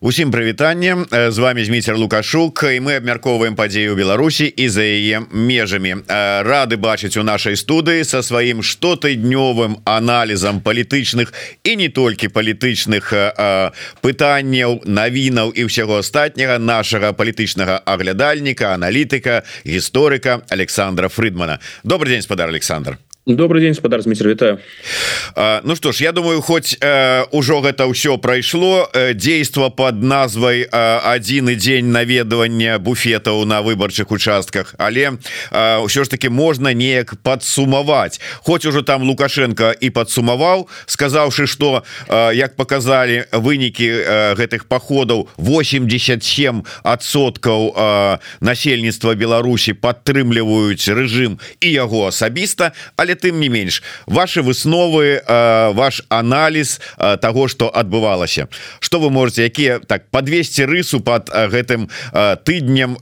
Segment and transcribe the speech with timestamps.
[0.00, 0.96] Усім прывітанне.
[1.10, 6.06] З вами змейцер лукашук і мы абмяркоўваем падзею Беларусі і за яе межамі.
[6.46, 11.34] Рады бачыць у нашай студыі со сваім штотыднёвым аналізам палітычных
[11.66, 13.10] і не толькі палітычных
[13.98, 21.58] пытанняў навінаў і ўсяго астатняга нашага палітычнага аглядальніка аналітыка гісторыка Александра Фрыдмана.
[21.82, 23.02] Добрый день спадар Александр
[23.34, 24.58] добрый день спадар Дмитрий вітаю
[25.64, 30.64] Ну что ж я думаю хоть э, ўжо гэта ўсё прайшло э, действо под назвай
[30.64, 35.18] э, і дзень наведвання буфетаў на выбарчых участках але
[35.52, 42.56] ўсё ж таки можна неяк подсумаваць хоть ужо там лукашенко і подсумаваў сказаўшы что як
[42.56, 43.88] показалі вынікі
[44.40, 47.76] гэтых походаў 87 адсоткаў
[48.40, 53.82] насельніцтва Беларусі падтрымліваюць рэжым і яго асабіста але тым не менш.
[54.06, 58.48] Ваши высновы ваш анализ того что адбывалася.
[58.80, 61.88] Что вы можете якія так подвесці рысу под гэтым
[62.44, 62.96] тыднем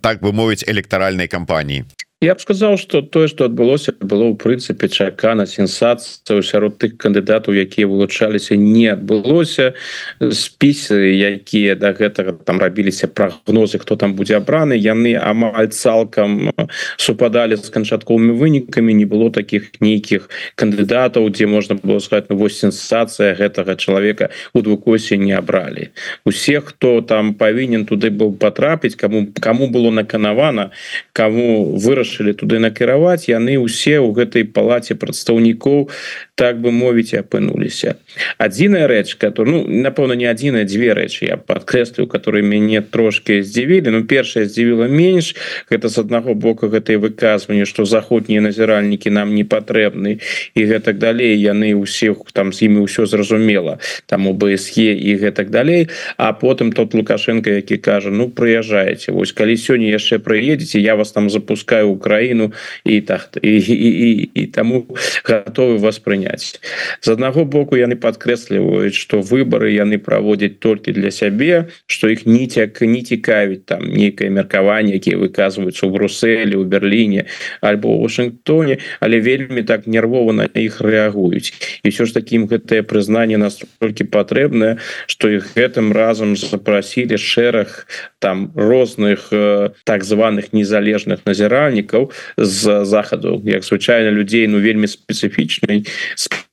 [0.00, 1.84] так бы мовіць электаральнай кампаніі
[2.20, 7.54] Я б сказаў что тое что адбылося было ў прынцыпе чакана сенсацыю сярод тых кандыдатаў
[7.54, 9.78] якія вылучаліся не адбылося
[10.18, 16.50] спісы якія до да гэтага там рабіліся прогнозы хто там будзе абраны яны амаль цалкам
[16.98, 18.98] супадалі з канчатковымі вынікамі.
[18.98, 20.26] Не было таких нейкіх
[20.58, 25.94] кандыдатаў дзе можна было сказать ну вось сенсацыя гэтага чалавека у двукосе не абралі
[26.26, 30.74] усе хто там павінен туды быў потрапіць кому кому было наканавана
[31.14, 35.90] кому выраш вырашылі туды накіраваць яны ўсе ў гэтай палаце прадстаўнікоў
[36.34, 37.98] так бы мовіць апынуліся.
[38.38, 43.90] Адзіная рэч которую ну, напэўна не адзіная дзве рэчы я подкрэслю которые мяне трошки здзівілі.
[43.90, 45.34] Ну першая здзівіла менш
[45.70, 50.20] гэта з аднаго боку гэтай выказванне что заходнія назіральнікі нам не патрэбны
[50.54, 55.50] і гэтак далей яны ўсіх там з імі ўсё зразумела там у бсге і гэтак
[55.50, 55.88] далей.
[56.16, 61.12] А потым тот лукашенко які кажа ну прыязджаеце вось калі сёння яшчэ прыедзеце я вас
[61.12, 62.52] там запускаю Украіну
[62.84, 64.86] і так і, і, і, і таму
[65.26, 66.62] готовы вас прыняць.
[67.02, 72.80] З аднаго боку яны падкрэсліваюць что выборы яны праводзяць толькі для сябе что іх ніцяк
[72.80, 77.26] не цікавіць там нейкае меркаванне якія выказваюцца ў брусселі у Берліне
[77.60, 81.52] альбо ў Вашынгтоне але вельмі так нервова на іх рэагуюць.
[81.82, 87.86] І все ж таким гэтае прызнанне нас толькі патрэбнае что іх гэтым разам запрасілі шэраг
[88.18, 91.87] там розных э, так званых незалежных назіральнікаў
[92.36, 95.86] з захаду як звычайна людзей ну вельмі спецыфічнай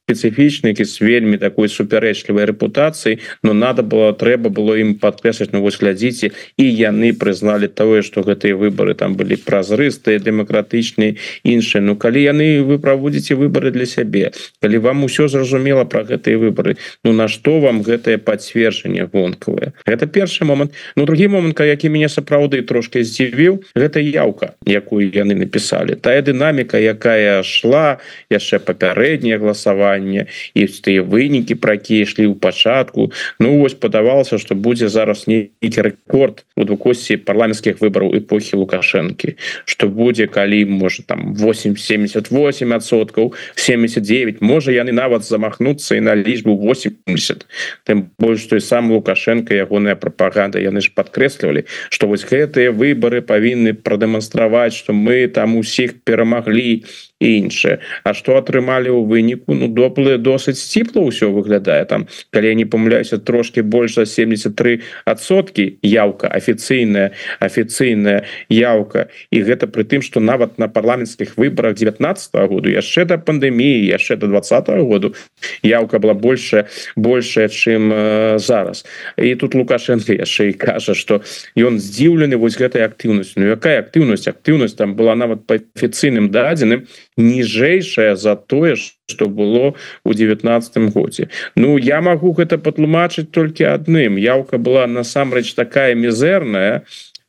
[0.05, 5.81] спецыфічны з вельмі такой супярэчлівай рэпутацыі но надо было трэба было ім падкрэсліць ну вось
[5.81, 6.29] глядзіце
[6.61, 11.81] і яны прызналі тое что гэтыя выборы там былі празрыстыя дэмакратычныя іншыя.
[11.81, 14.29] Ну калі яны вы праводзіце выборы для сябе
[14.61, 20.05] калі вам усё зразумела про гэтыя выборы Ну на что вам гэтае пацверджанне гонкавае это
[20.05, 20.73] першы момант.
[20.95, 26.77] Ну другі момант які мяне сапраўды трошки здзівіў гэта яўка якую яны написали тая дынаміка
[26.77, 27.97] якая шла
[28.29, 34.37] яшчэ папярэдняе галасаванне галасаванне і тыя вынікі пра якія ішлі ў пачатку Ну вось падавалася
[34.37, 39.35] что будзе зараз нейкі рэкорд у двукосці парламенцкіх выбараў эпохі лукашэнкі
[39.65, 46.55] что будзе калі можа там 878 адсоткаў 79 можа яны нават замахнуцца і на лічбу
[46.55, 47.45] 80
[47.85, 53.73] тым больш той сам лукашенко ягоная прапаганда яны ж подкрэслівалі что вось гэтыя выборы павінны
[53.73, 56.83] прадэманстраваць что мы там усіх перамаглі
[57.19, 57.79] іншае.
[58.03, 59.55] А что атрымалі ў выніку?
[59.55, 61.87] Ну доплы досыць сціпла ўсё выглядае.
[61.87, 69.07] Там калі я не памыляюся трошки больш за 73 адсоткі яўка афіцыйная афіцыйная яўка.
[69.31, 73.87] І гэта пры тым что нават на парламенцкіх выборах 19 -го году яшчэ да пандеміі
[73.95, 75.15] яшчэ до 20 -го году
[75.63, 78.85] яўка была большая большая чым э, зараз.
[79.17, 81.21] І тут лукашенко яшчэ і кажа что
[81.55, 84.27] ён здзіўлены вось гэтай актыўнасць Ну якая актыўнасць?
[84.27, 86.87] Актыўнасць там была нават по афіцыйным дадзеным
[87.17, 88.75] ніжэйшая за тое
[89.07, 91.29] что было у девятнадцатым годзе.
[91.55, 94.17] Ну я могу гэта патлумачыць толькі адным.
[94.17, 96.85] Яўка была насамрэч такая мізэрная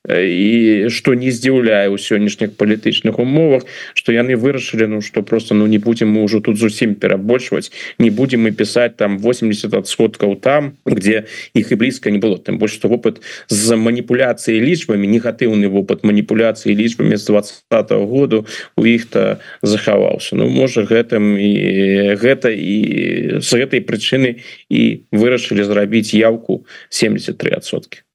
[0.08, 5.66] і что не здзіўляе ў сённяшніх палітычных умовах что яны вырашылі Ну что просто ну
[5.66, 10.78] не будем мы ўжо тут зусім перабольшваць не будем мы писать там 80 адсоткаў там
[10.86, 11.24] где
[11.54, 12.38] іх і блізка не было.
[12.38, 18.46] Там больш что вопыт з маніпуляцыяй лічбамі негатыўны вопыт маніпуляцыі лічбамі з 20 -го году
[18.76, 21.52] у іх-то захаваўся Ну можа гэтым і
[22.14, 24.38] гэта і з гэтай прычыны
[24.70, 28.06] і вырашылі зрабіць яўку 73сотки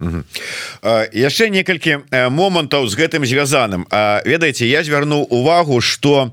[1.14, 3.86] яшчэ некалькі некалькі момантаў з гэтым звязаным.
[4.26, 6.32] Ведаеце я звярнуў увагу что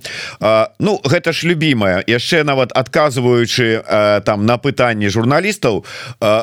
[0.79, 3.83] ну гэта ж любимая яшчэ нават адказваючы
[4.25, 5.85] там на пытанні журналістаў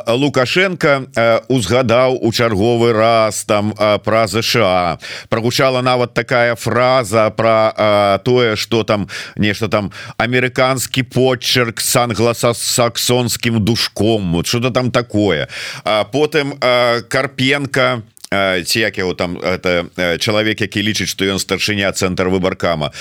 [0.07, 1.06] лукашенко
[1.50, 3.74] узгадаў у чарговы раз там
[4.04, 5.00] про ЗША
[5.30, 14.34] прогучала нават такая фраза про тое что там нешта там амерыканскі почерк с англосаксонскім душком
[14.34, 15.48] вот что-то там такое.
[15.84, 16.58] Потым
[17.10, 19.86] карпенко ці як яго там это
[20.18, 22.92] чалавек які лічыць што ён старшыня цэнтр выбаркама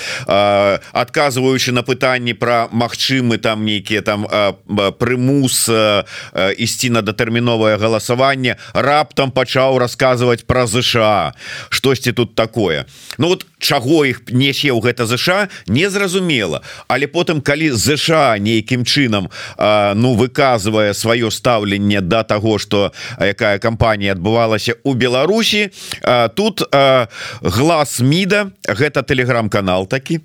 [0.93, 4.27] адказваючы на пытанні про магчымы там нейкія там
[4.99, 5.69] прымус
[6.57, 11.33] ісці на датэрміновае галасаванне раптам пачаў расказваць про ЗША
[11.69, 12.85] штосьці тут такое.
[13.17, 16.61] Ну вот чаго іх несе ў гэта ЗША незразумела.
[16.87, 19.33] Але потым калі ЗША нейкім чынам
[19.97, 25.69] ну выказвае сваё стаўленне да таго что якая кампанія адбывалася у Беларусі Беларусі
[26.35, 26.61] тут
[27.41, 30.19] глаз міда гэта телеграм-канал такі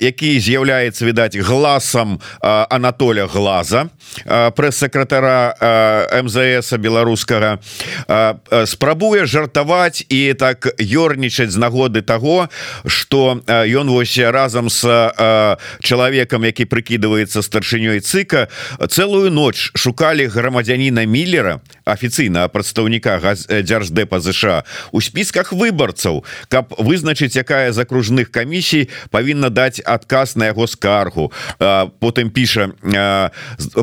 [0.00, 3.88] які з'яўляецца відаць глазам Анатоля глаза
[4.26, 5.54] прэс-сакратара
[6.22, 7.58] МЗС беларускага
[8.66, 12.02] спрабуе жартаваць і так ёрнічаць з нагоды
[12.42, 12.48] того
[12.86, 14.82] что ён вось разам с
[15.80, 18.48] чалавекам які прыкідываецца старшынёй цыка
[18.88, 23.18] целую ноч шукалі грамадзяніна миллера афіцыйна прадстаўніка
[23.48, 30.52] дзярждэпа ЗША у спісках выбарцаў каб вызначыць якая з акружных камісій павінна даць адказ на
[30.52, 31.32] яго скаргу.
[31.58, 32.72] Потым піша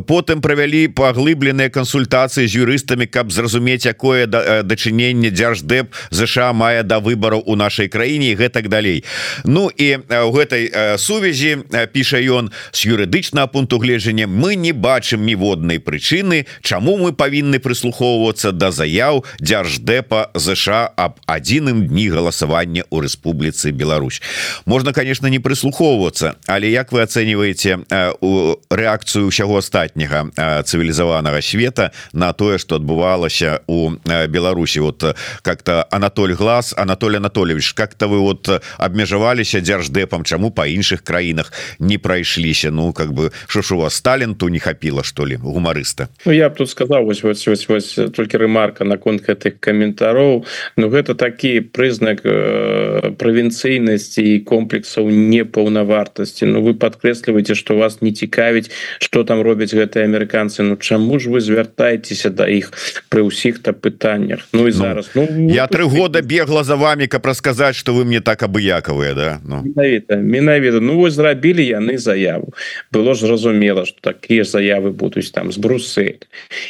[0.07, 7.43] потым правялі паглыбленыя кансультацыі з юрыстамі каб зразумець якое дачыненне дзярждэп ЗША мае да выбараў
[7.45, 9.03] у нашай краіне гэтак далей.
[9.45, 15.79] Ну і у гэтай сувязі піша ён з юрыдычнага пункту гледжання мы не бачым ніводнай
[15.79, 17.59] прычыны чаму мы павінны
[17.89, 24.21] прыслухоўвацца да заяў дзярждэпа ЗША об адзіным дні галасавання у Рэспубліцы Беларусь.
[24.65, 27.85] Можна конечно не прыслухоўвацца але як вы ацэньваеце
[28.21, 30.29] у рэакцыю ўсяго астатняга
[30.63, 34.79] цывілізаванага света на тое что адбывалася у Беларусі?
[34.79, 35.03] Вот
[35.41, 41.97] как-то Анатоль глаз Анатолий Анатольевич как-то вы вот абмежаваліся дзярждэпам чаму па іншых краінах не
[41.97, 42.71] прайшліся?
[42.71, 46.09] Ну как бы що ж у вас таленту не хапіла что ли гумарыста?
[46.25, 50.45] Ну, я б тут сказал вось, вось, вось, вось, толькі рэмарка наконт гэтых каментароў
[50.77, 58.11] Ну гэта такі прызнак э, правінцыйнасці і комплексаў непаўнавартасці Ну вы подкрэсліваеце что вас не
[58.11, 62.71] цікавіць что там робяць гэтыя амерыканцы Ну чаму ж вы звяртаецеся да іх
[63.09, 67.05] пры ўсіх то пытаннях Ну і зараз ну, ну, я тры года бегла за вами
[67.05, 69.63] каб расказаць что вы мне так абыякавыя да ну.
[69.63, 72.53] менавіта менавіта Ну вось зрабілі яны заяву.
[72.91, 76.19] Было ж зразумела что такія заявы будуць там з брусы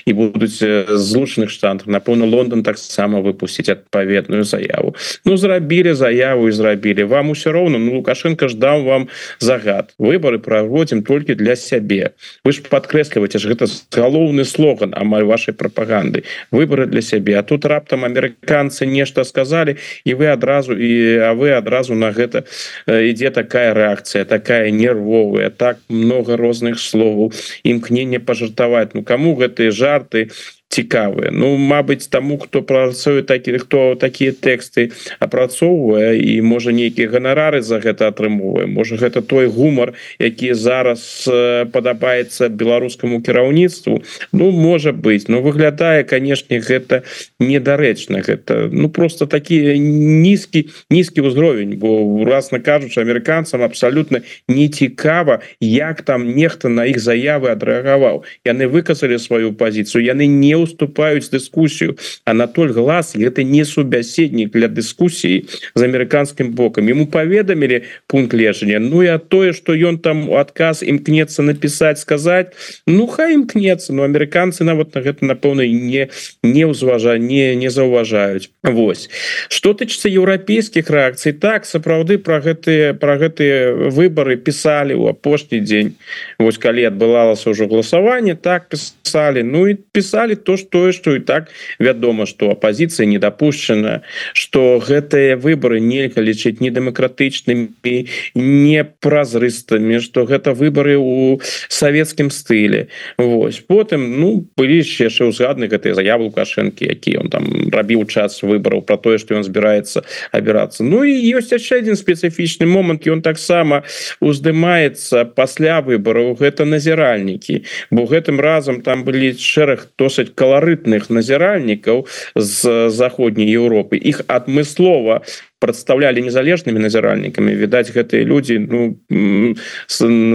[0.05, 0.59] і будуць
[0.99, 1.87] злучаных штатах.
[1.87, 4.95] Напэўна Лондон таксама выпусціць адпаведную заяву.
[5.25, 9.07] Ну зрабілі заяву і зрабілі вам усё роўно Ну лукашенко ждаў вам
[9.39, 9.93] загад.
[9.99, 12.11] Выборы праводзім толькі для сябе
[12.43, 17.65] вы ж подкрэсліваеце ж гэта галоўны слоган амаль вашай прапаганды выборы для сябе а тут
[17.65, 22.45] раптам амерыканцы нешта сказали і вы адразу і а вы адразу на гэта
[22.87, 30.29] ідзе такая рэакцыя такая нервовая так много розных словаў імкнення пажартаваць Ну кому гэтыя жарты
[30.69, 37.61] цікавыя Ну Мабыць таму хто працуе такі хто такія тэксты апрацоўвае і можа нейкія ганарары
[37.65, 38.69] за гэта атрымоўвае.
[38.69, 41.25] Можа гэта той гумар які зараз
[41.73, 44.01] падабаецца беларускаму кіраўніцтву.
[44.31, 47.01] Ну можа быть но выглядае канешне гэта
[47.39, 48.69] недарэчна гэта.
[48.71, 56.29] Ну просто такі нізкі нізкі ўзровень бо урасна кажучы амерыканцам абсалютна не цікава як там
[56.37, 58.21] нехта на іх заявы адрэагаваў.
[58.45, 65.45] Яны выказалі сваю пазіцыю яны не уступаюць дыскусію Анатоль глаз это не субяседнік для дыскусіі
[65.75, 70.83] з амерыканскім бокам ему паведамілі пункт лежання Ну я тое что ён там у адказ
[70.83, 72.51] імкнецца напісаць сказаць
[72.87, 76.09] Ну хай імкнецца но амерыканцы нават на гэта напэўна не
[76.43, 79.09] не ўзважа не не заўважаюць Вось.
[79.49, 85.95] Что тычыцца еўрапейскіх рэакцый так сапраўды про гэтые про гэтыя выборы пісалі ў апошні дзень
[86.39, 91.51] Вось калі адбывалася ўжо галасаванне так пісалі Ну і пісалі то тое что і так
[91.79, 94.01] вядома что апозіцыя недапушчана
[94.33, 102.87] что гэтыя выборы нельга лічыць недэмакратычнымі непразрыстымі что гэта выборы у савецкім стылі.
[103.17, 103.59] Вось.
[103.59, 108.97] Потым ну былі яшчэ ўзгадны гэтыя заявы лукашэнкі які он там рабіў час выбораў про
[108.97, 110.83] тое что ён збіраецца абірацца.
[110.83, 113.83] Ну і ёсць яшчэ один спецыфічны момант ён таксама
[114.19, 117.63] уздымаецца пасля выбораў гэта назіральнікі.
[117.91, 123.99] Бо гэтым разам там былі шэраг досыць каларытных назіральнікаў з заходняй Еўропы.
[123.99, 125.21] Іх адмыслова
[125.59, 128.95] прадстаўлялі незалежнымі назіральнікамі відаць гэтыя людзі ну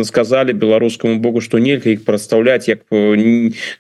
[0.05, 2.85] сказали беларускаму Богу что нельга іх прадстаўляць як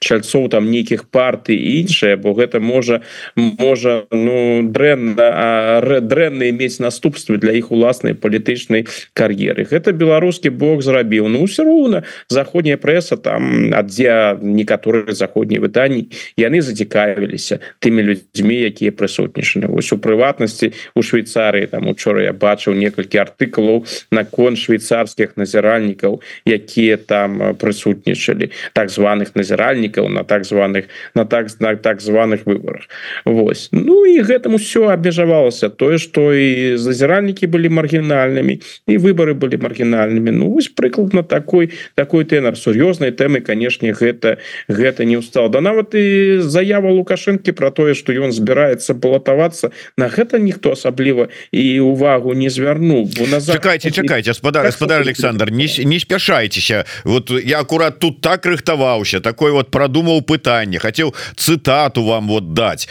[0.00, 3.04] чальцоў там нейкіх партый іншае бо гэта можа
[3.36, 11.28] можа ну дрэнна дрэнна мець наступствы для іх уласнай палітычнай кар'еры гэта беларускі Бог зрабіў
[11.28, 16.08] ну все роўна заходняя прэса там аддзе некаторыя заходнія выданні
[16.40, 22.32] яны зацікавіліся тымі людзьмі якія прысутнічаны вось у прыватнасці у Швейцарии Швейцарыі там учора я
[22.32, 30.86] бачыў некалькі артыкулаў наконт швейцарскіх назіральнікаў якія там прысутнічалі так званых назіральнікаў на так званых
[31.14, 32.86] на так знак так званых выборах
[33.24, 39.58] Вось Ну і гэтаму все абмежавалася тое что і зазіральнікі былі маргінальнымі і выборы былі
[39.58, 40.30] маргінальнымі.
[40.30, 42.54] Ну вось прыкладна такой такой тэнар.
[42.54, 44.38] Сур'ёзнай тэмы канешне гэта
[44.68, 50.08] гэта не устал да нават і заява лукашэнкі про тое что ён збіраецца балатавацца на
[50.08, 53.08] гэта ніхто асабліва і увагу не звярну
[53.46, 59.52] чакайте чакайте господар господар Александр не, не спяшайтеся вот я акурат тут так рыхтаваўся такой
[59.52, 62.88] вот продумаў пытанне хотел цытату вам вот дать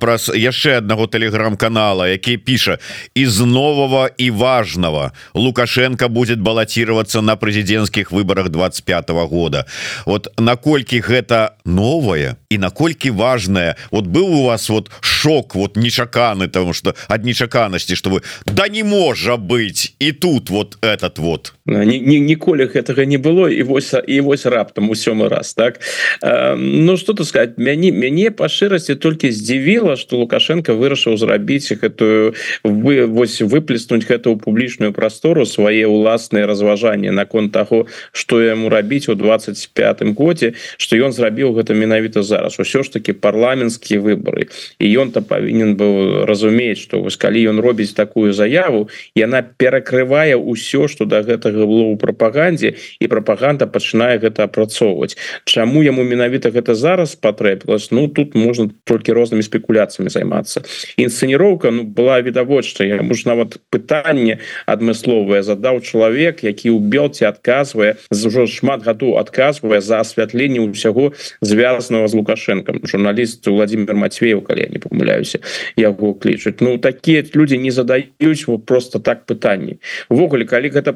[0.00, 2.78] праз яшчэ аднаго телеграм-канала які піша
[3.14, 9.66] из нового и важного лукашенко будет баллотироваться на президентских выборах 25 -го года
[10.06, 13.76] вот наколькі гэта новое и наколькі важное?
[13.90, 17.24] Вот был у вас вот шок вот нечаканы тому что ад
[17.72, 19.94] складанасці что вы да не можа быть!
[19.98, 24.94] І тут вот этот вот ніколі гэтага не было і вось і вось раптам у
[24.94, 25.80] сёмы раз так?
[26.22, 31.70] Э, Ну что тут сказать мяне мяне по шчырасці толькі здзівіла что лукашенко вырашыў зрабіць
[31.70, 39.08] гэтую вы вось выплеснуть гэтую публічную прастору свае уласныя разважанні наконт того что яму рабіць
[39.08, 42.58] у 25 годзе что ён зрабіў гэта менавіта зараз.
[42.58, 44.50] Усё ж таки парламенцкія выборы.
[44.78, 50.88] І ён-то павінен быў разумець что вось калі ён робіць такую заяву яна перакрывае ўсё
[50.88, 55.16] что до гэтага было ў прапагандзе і прапаганда пачынае гэта апрацоўваць.
[55.44, 60.62] Чаму яму менавіта гэта зараз патрэбілась Ну тут можна толькі рознымі спекуляцыямі займацца.
[60.96, 67.96] Інсцэніроўка ну, была відавочна я муж нават пытанне адмысловае задаў чалавек які ў белце адказвае
[68.10, 71.12] за ўжо шмат гадоў адказвае за асвятленне ўсяго
[71.44, 75.42] звязанного з лукашенком журналіст Владимир Матвеев калі я не памыляюся
[75.76, 76.60] яго клічуць.
[76.60, 79.78] Ну такія люди не задаюць вот просто так пытанні.
[80.08, 80.92] Увогуле калі гэта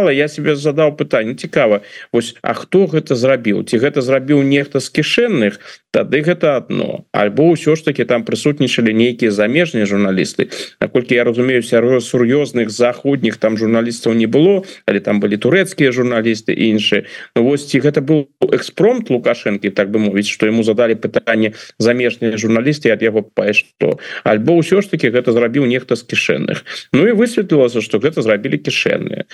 [0.00, 1.80] пробучала я себе задаў пытанне цікава
[2.12, 7.04] Вось А хто гэта зрабіў ці гэта зрабіў нехта з кішэнных тады гэта одно.
[7.12, 13.58] Альбо ўсё ж таки там прысутнічалі нейкія замежныя журналісты наколькі я разумею сур'ёзных заходніх там
[13.58, 17.04] журналістаў не было але там былі турэцкія журналісты іншыя
[17.36, 22.38] ну, вось ці гэта быў экспромт лукашэнкі так бы мовіць что ему задали пытанне замежныя
[22.38, 27.06] журналісты ад яго па што альбо ўсё ж таки гэта зрабіў нехта з кішэнных Ну
[27.06, 29.26] і высветлілася что гэта зрабілі кішэнныя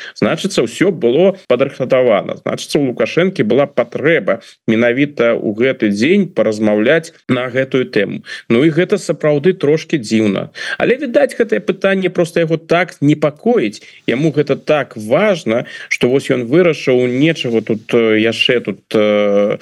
[0.56, 7.48] значыцца ўсё было падрыхтавана значыцца у лукашэнкі была патрэба менавіта у гэты дзень паразмаўляць на
[7.48, 8.24] гэтую тэму.
[8.48, 10.50] Ну і гэта сапраўды трошки дзіўна.
[10.78, 16.46] Але відаць гэтае пытанне просто яго так непакоіць яму гэта так важно что вось ён
[16.46, 19.58] вырашыў нечаго тут яшчэ тут э,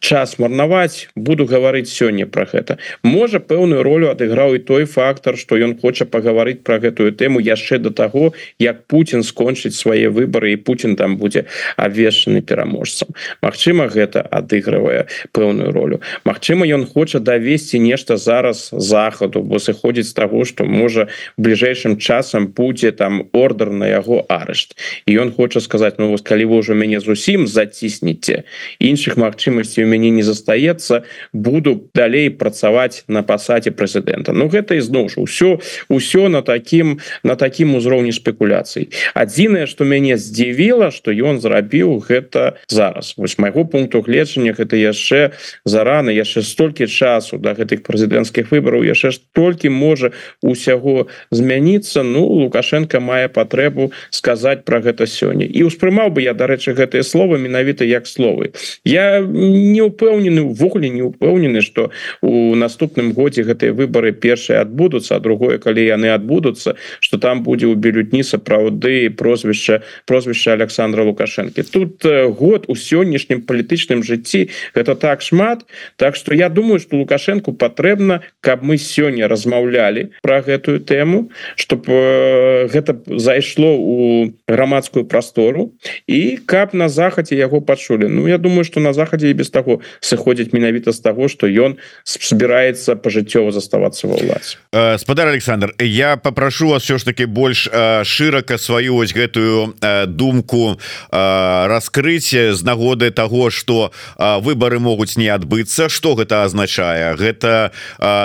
[0.00, 1.08] час марнаваць.
[1.14, 2.78] Буду гаварыць сёння про гэта.
[3.02, 7.40] Можа пэўную ролю адыграў і той фактор что ён хоча паговорить гаварыць про гэтую тэму
[7.40, 11.44] яшчэ до таго як Путін скончыць свае выборы і Путін там будзе
[11.76, 13.14] абвешчаны пераможцам.
[13.42, 16.00] Мачыма гэта адыгрывае пэўную ролю.
[16.24, 22.46] Мачыма ён хоча давесці нешта зараз захаду бо сыходзіць з таго что можа бліжэйшым часам
[22.52, 24.76] будзе там ордер на яго арышт.
[25.06, 28.44] І ён хоча сказаць Ну вось калі вы ўжо мяне зусім заціснеце
[28.78, 31.02] іншых магчымасцей у мяне не застаецца
[31.32, 37.74] буду далей працаваць на пасадзе прэзідэнта Ну гэта ізноў ўсё ўсё на таким на таким
[37.74, 38.90] узроўні спекуляцый.
[39.14, 43.14] Адзінае что мяне здзівіла что ён зрабіў гэта зараз.
[43.16, 45.32] Вось майго пункту гледжання гэта яшчэ
[45.64, 52.04] зарана яшчэ столькі часу до да гэтых прэзідэнцкіх выбораў яшчэ толькі можа усяго змяніцца.
[52.04, 55.48] Ну лукашенко мае патрэбу сказаць про гэта сёння.
[55.48, 58.52] І успрымаў бы я дарэчы гэтыя словы менавіта як словы.
[58.84, 65.20] Я не упэўнены увогуле не упэўнены что у наступным годзе гэтыя выборы першыя адбудуцца а
[65.20, 69.82] другое калі яны адбудуцца что там будзе у бюллетні сапраўды прозвішча
[70.18, 71.62] прозвішча Александра лукашэнкі.
[71.62, 72.02] Тут
[72.34, 75.62] год у сённяшнім палітычным жыцці гэта так шмат
[75.96, 82.66] Так что я думаю что лукашенко патрэбна каб мы сёння размаўлялі про гэтую тэму чтобы
[82.66, 85.78] гэта зайшло у грамадскую прастору
[86.10, 88.10] і каб на захадзе яго пачулі.
[88.10, 91.78] Ну я думаю что на захадзе і без таго сыходзіць менавіта з таго что ён
[92.02, 97.70] збіраецца пажыццёва заставацца ва ўладзе спадар Александр я попрошу вас все ж таки больш
[98.02, 100.78] шырака сваю ось гэтую думку
[101.10, 105.88] раскрыть з нагоды того что выборы могуць не адбыцца.
[105.88, 107.70] Что гэта означае гэта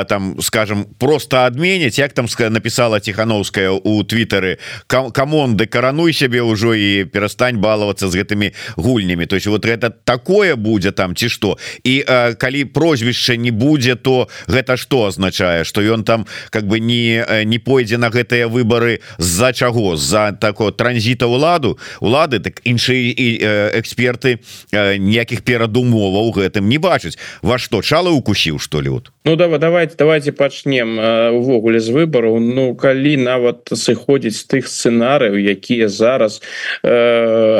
[0.07, 7.05] там скажем просто адменяць як там написала тихохановская у твиттеры команды карануй себе ўжо і
[7.05, 12.03] перастань баловаться з гэтымі гульнями то есть вот это такое будзе там ці что і
[12.37, 17.59] калі прозвішча не будзе то гэта что означае что ён там как бы не не
[17.59, 19.95] пойдзе на гэтыя выборы з-за чаго?
[19.95, 24.39] З-за такого транзіта уладу улады так іншыя эксперты
[24.73, 29.95] ніякіх перадумоваў гэтым не бачыць во что чала укусіў что ли вот Ну давай давайте
[29.97, 30.99] давайте пачнем
[31.33, 36.41] увогуле з выбору Ну калі нават сыходзіць з тых сцэнарыяў якія зараз
[36.83, 36.91] э,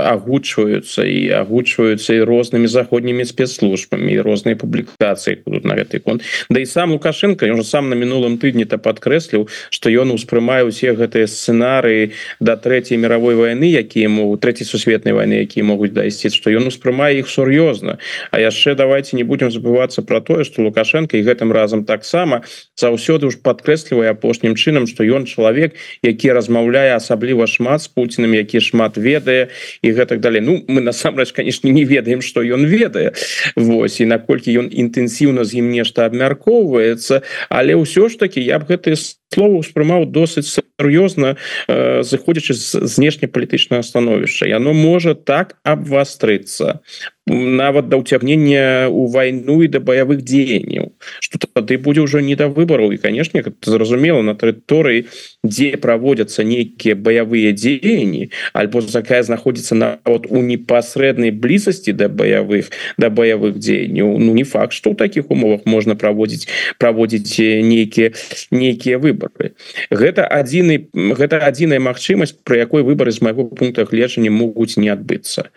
[0.04, 6.60] агучваюцца і агучваюцца і рознымі заходнімі спецслужбамі і розныя публікацыі тут на гэты кон Да
[6.60, 10.92] і сам лукашенко ён же сам на мінулым тыдні то падкрэсліў что ён успрымае усе
[10.94, 16.50] гэтыя сцэнарыі да третьей мировой войны якія могуць третьей сусветнай войны якія могуць дайсці что
[16.50, 18.00] ён успрымае іх сур'ёзна
[18.32, 22.44] А яшчэ давайте не будем забывацца про тое что лукашенко і гэтым разам таксама
[22.76, 28.60] заўсёды уж подкрэслівае апошнім чынам что ён чалавек які размаўляе асабліва шмат с Путиным які
[28.60, 29.50] шмат ведае
[29.82, 30.42] і гэтак далей.
[30.42, 33.14] Ну мы насамрэч конечно не ведаем что ён ведае.
[33.56, 37.22] Вось і наколькі ён інтэнсіўна з ім нешта абмяркоўваецца.
[37.50, 38.96] Але ўсё ж таки я б гэтые
[39.34, 40.48] слова успрымаў досыць
[40.84, 41.36] сур'ёзна
[41.68, 46.84] э, заходзячы з знешнепалітычнага становішча яно можа так абвастрыцца
[47.28, 50.92] нават да ўцягнення у вайну і да баявых дзеянняў.
[51.24, 52.92] Что тады будзе ўжо не да выбараў.
[52.92, 55.08] І канешне зразумела на тэрыторыі
[55.44, 63.10] дзе праводзяцца нейкія баявыя дзеянні альбо такая знаходзіцца нават у непасрэднай блізасці да баявых да
[63.10, 68.12] баявых дзеянняў Ну не факт что ў таких умовах можна праводзіць праводзіць нейкія
[68.52, 69.56] нейкія выборы
[69.92, 75.50] гэта адзіны гэта адзіная магчымасць про якой выборы з майго пункта гледжання могуць не адбыцца.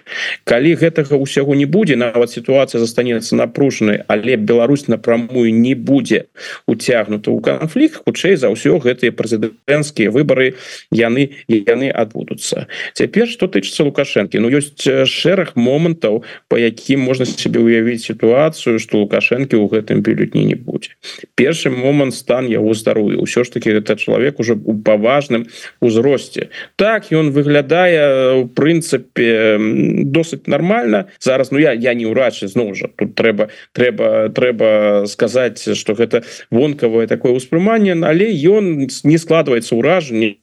[0.44, 6.28] Калі гэтага ўсяго не будзе нават сітуацыя застанецца напружанай але Беларусь напрамую не будзе
[6.68, 10.54] уцягнута ў канфлікт хутчэй за ўсё гэтыя прэзідэнцкія выборы
[10.92, 12.66] яны яны адбудуцца.
[12.92, 14.38] Цяпер что тычыцца лукашэнкі?
[14.38, 20.44] Ну ёсць шэраг момантаў по якім можна себе уявіць сітуацыю что лукашэнкі ў гэтым бюлетні
[20.44, 20.94] не будзе.
[21.34, 23.18] Першы момант стан яго здароўя.
[23.24, 25.48] Ўсё ж таки это чалавек уже у паважным
[25.80, 26.52] узросце.
[26.76, 29.56] Так ён выглядае у прынцыпе
[30.04, 35.06] досыць нормально зараз зараз Ну я я не ўрач зноў жа тут трэба трэба трэба
[35.06, 40.36] сказаць что гэта вонкавае такое ўспрыманне але ён не складваецца ўражанне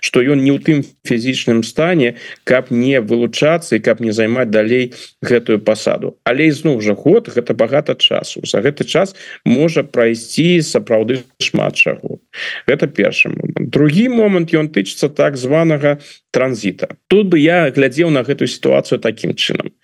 [0.00, 4.92] что ён не ў тым фізічным стане каб не вылучацца і каб не займаць далей
[5.22, 6.16] гэтую пасаду.
[6.24, 8.40] Але ізноў жа год гэта багата часу.
[8.44, 12.20] За гэты час можа прайсці сапраўды шмат чаго.
[12.66, 13.70] Гэта першы момант.
[13.70, 15.98] Другі момант ён тычыцца так званага
[16.30, 19.74] транзіта тут бы я глядзеў на гэтую сітуацыю таким чынам.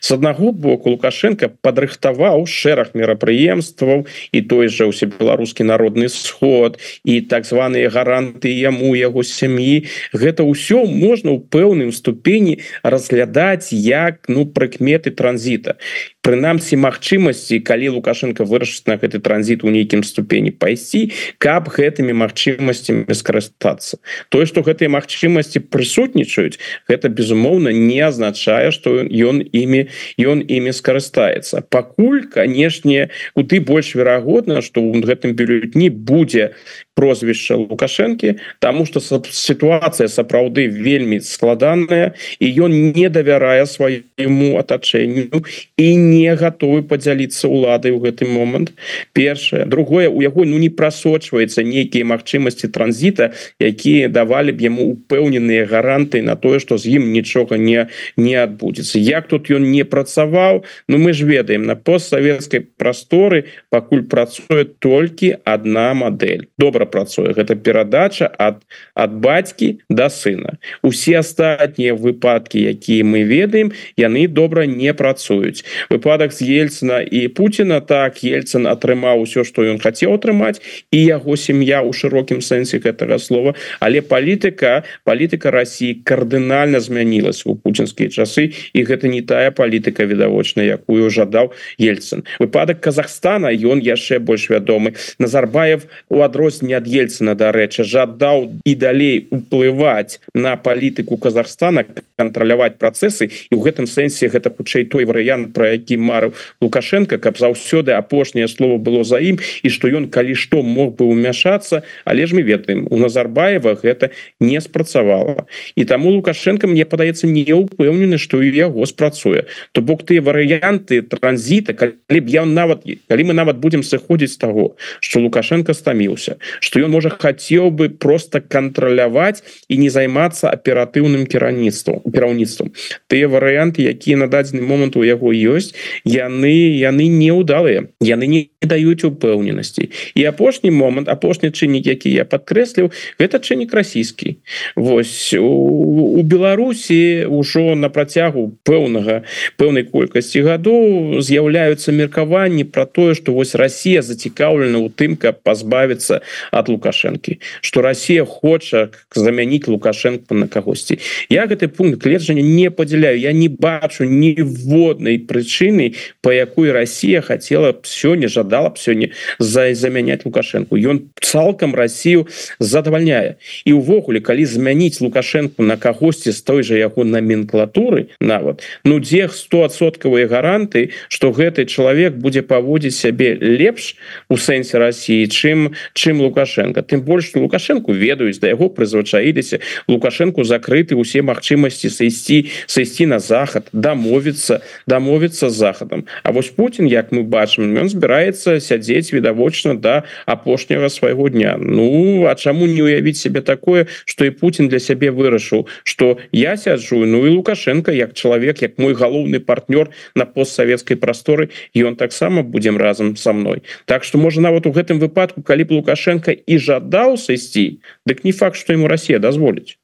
[0.00, 7.20] С аднаго боку лукашенко падрыхтаваў шэраг мерапрыемстваў і той жа ўсе беларускі народны сход і
[7.20, 9.84] так званыя гаранты яму яго сям'і.
[10.16, 15.76] Гэта ўсё можна ў пэўным ступені разглядаць як ну прыкметы транзіта.
[16.24, 23.04] Прынамсі магчымасці калі лукашенко вырашыць на гэты транзіт у нейкім ступені пайсці каб гэтымі магчымасцямі
[23.12, 24.00] скарыстацца.
[24.32, 30.72] Тое что гэтыя магчымасці пры прысутнічаюць гэта безумоўна не азначае что ён імі ён імі
[30.72, 31.66] скарыстаецца.
[31.68, 36.54] Пакуль канешне куды больш верагодна что у гэтым бюлетні будзе
[36.94, 45.44] прозвішча лукашэнкі тому что сітуацыя сапраўды вельмі складаная і ён не давярае свайму атачэнню
[45.76, 48.72] і не гатовы подзяліцца уладай у гэты момант
[49.12, 50.08] першае другое.
[50.08, 56.36] У яго ну не прасочваецца нейкія магчымасці транзіта якія давалі б яму упэўненыя гаранты на
[56.36, 61.12] тое что з ім нічога не не адбудзецца як тут ён не працаваў Ну мы
[61.12, 66.48] ж ведаем на постсавецкай прасторы пакуль працуе толькі одна модель.
[66.58, 67.32] Добра працуе.
[67.32, 70.58] Гэта перадача ад ад бацькі да сына.
[70.82, 75.64] Усе астатнія выпадкі якія мы ведаем яны добра не працуюць.
[75.90, 81.36] Выпадак з ельцына і Пуціна так ельцын атрымаў усё што ён хацеў атрымаць і яго
[81.36, 83.54] сям'я ў шырокім сэнсе гэтага слова.
[83.80, 90.66] Але палітыка палітыка Росіі кардынальна змянілася у пуцінскія часы і гэта не тая палітыка відавочна
[90.66, 92.26] якую жадаў ельцын.
[92.38, 94.94] Выпадак Казахстана ён яшчэ больш вядомы.
[95.18, 96.22] Назарбаев у
[96.70, 101.84] адрозне ад ельцына дарэчы жадаў і далей уплываць на палітыку Казахстана
[102.16, 107.38] кантраляваць працэсы і ў гэтым сэнсе гэта хутчэй той варыянт про які марыў лукашенко каб
[107.38, 112.26] заўсёды апошняе слово было за ім і што ён калі што мог бы умяшацца але
[112.26, 115.46] ж мы ведаем у Назарбаева гэта не спрацавала.
[115.74, 119.46] І таму лукашенко мне падаецца не упэўнены што і яго спрацуе.
[119.72, 124.38] То бок ты варыянты транзіта калі б я нават калі мы нават будемм сыходзіць з
[124.38, 131.26] таго что лукашенко стаміўся что ён можа хацеў бы просто кантраляваць і не займацца аператыўным
[131.26, 132.72] кіраўніцтвом кіраўніцтвом
[133.08, 139.04] тыя варыянты якія на дадзены момант у яго ёсць яны яны неудалыя яны не даюць
[139.08, 144.36] упэўненасці і апошні момант апошні чыннік які я подкрэсліў гэта чыннік расійскі
[144.76, 149.24] Вось у, Беларусі ўжо на працягу пэўнага
[149.56, 156.20] пэўнай колькасці гадоў з'яўляюцца меркаванні про тое что вось Россия зацікаўлена у тым каб пазбавіцца
[156.50, 160.98] от лукашэнкі что Россия хоча замяніць лукашенко на кагосьці.
[161.28, 163.18] Я гэты пункт леджання не падзяляю.
[163.18, 169.74] Я не бачу ніводнай прычыны по якой Россия хотела б сёння жадала б сёння за
[169.74, 172.26] замяняць лукашенко ён цалкам Россию
[172.58, 173.36] задавальняе.
[173.64, 179.28] І увогуле калі змяніць лукашенко на кагосьці з той же яго номенклатуры нават ну дзе
[179.28, 183.96] стосоткавыя гаранты что гэты чалавек будзе паводзіць сябе лепш
[184.28, 186.82] у сэнсе России чым чым лукашенко.
[186.82, 189.60] Тым больш лукашенко ведаюць да яго прызвычаіліся.
[189.88, 196.06] Лукашенко закрыты усе магчымасці сысці сысці на захад дамовіцца дамовіцца захадам.
[196.22, 201.56] А вось Путін як мы бачым ён збіраецца сядзець відавочна да апошняга свайго дня.
[201.60, 206.56] Ну а чаму не уявіць себе такое что і Путін для сябе вырашыў что я
[206.56, 212.42] сяджу Ну і лукашенко як чалавек як мой галоўны партнёр на постсавецкай прасторы ён таксама
[212.42, 213.62] будзем разам со мной.
[213.84, 218.32] Так что можа нават у гэтым выпадку калі б лукашенко і жадаў сысці дык не
[218.32, 219.79] факт что ему Россия дазволіць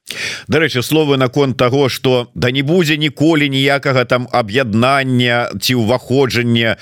[0.48, 6.78] Дарэчы словы наконт того что да не будзе ніколі ніякага там аб'яднання ці ўваходжання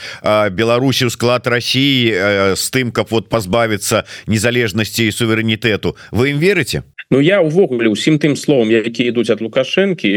[0.52, 2.12] Беларусі ў склад России
[2.52, 5.96] з тым каб вот пазбавіцца незалежнасці і суверэнітэту.
[6.12, 6.84] Вы ім верыце?
[7.10, 10.08] Ну я увогуле усім тым словам які ідуць ад лукашэнкі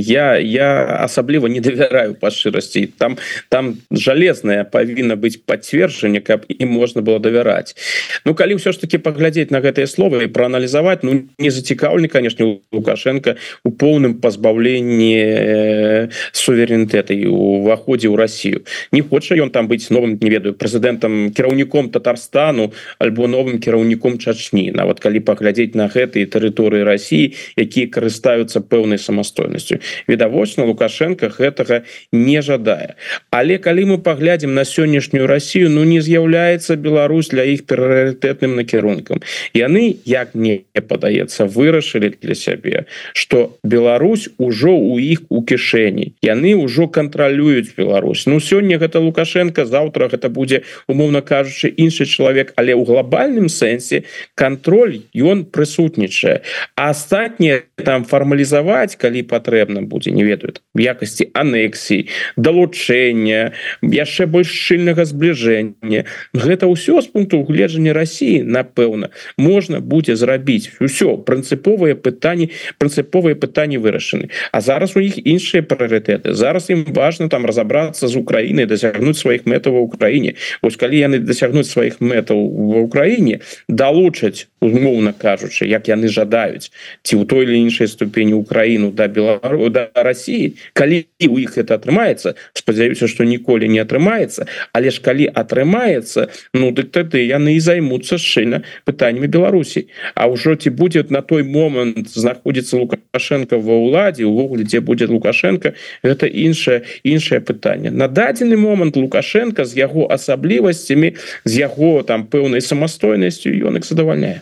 [0.00, 2.88] я я асабліва не давяраю па шчырасці.
[2.96, 7.76] Там там жалезная павінна быць пацверджанне каб і можна было давяраць.
[8.24, 12.53] Ну калі ўсё ж таки паглядзець на гэтыя словы і прааналізаваць Ну не зацікаўлены конечно
[12.72, 18.64] лукашенко у поўным пазбаўленні э, суверэнітэта і уваходзе ў Россию.
[18.92, 24.72] Не хоча ён там быць новым не ведаю прэзідэнтам кіраўніком Татарстану альбо новым кіраўніком Чачні
[24.72, 32.40] нават калі паглядзець на гэты тэрыторыі России якія карыстаюцца пэўнай самастойнасцю відавочна лукашенко гэтага не
[32.40, 32.96] жадае
[33.30, 39.20] але калі мы паглядзім на сённяшнюю Россию Ну не з'яўляецца Беларусь для іх прыоритетным накірункам.
[39.54, 46.14] Яны як мне падаецца вырашылі для сябе что Беларусь ужо у іх у кішэні.
[46.20, 48.26] Яны ўжо кантралююць Беларусь.
[48.26, 54.04] Ну сёння гэта лукашенко завтра гэта будзе умоўно кажучы іншы чалавек але ў глобальным сэнсе
[54.34, 56.24] контроль ён прысутнічае.
[56.24, 56.40] Іншае
[56.76, 63.52] астатніе там фармалізаваць калі патрэбна будзе не ведаюць якасці анексій далучэння
[63.82, 66.04] яшчэ больш шчыльнага збліжэння.
[66.34, 70.74] Гэта ўсё з пункту угледжання Росіі напэўна можна будзе зрабіць.
[70.80, 71.94] Ўсё прынцыповыя
[72.34, 74.30] пытанні прынцыповыя пытанні вырашаны.
[74.52, 79.46] А зараз у іх іншыя прыоритеты зараз ім важно там разобрацца з Украінай дасягнуць сваіх
[79.46, 80.34] мэтаў в Украіне.
[80.62, 87.16] Ось калі яны дасягнуць сваіх мэтаў в Украіне далучаць умоўна кажучы як яны жадаюць ці
[87.20, 92.34] ў той или іншай ступені Украіну да Белару да России калі у іх это атрымаецца
[92.54, 98.16] спадзяюся что ніколі не атрымаецца але ж калі атрымаецца ну дык тады яны і займутся
[98.18, 99.88] шчыльна пытаннями Беларусі.
[100.14, 105.76] А ўжо ці будет на той момант знаходзіцца лукашенко ва ўладзе увогуле дзе будет лукашенко
[106.02, 112.64] это іншае іншае пытанне на дадзены момант лукашенко з яго асаблівасцямі з яго там пэўнай
[112.64, 114.40] самастойнасцю ён их задавальняе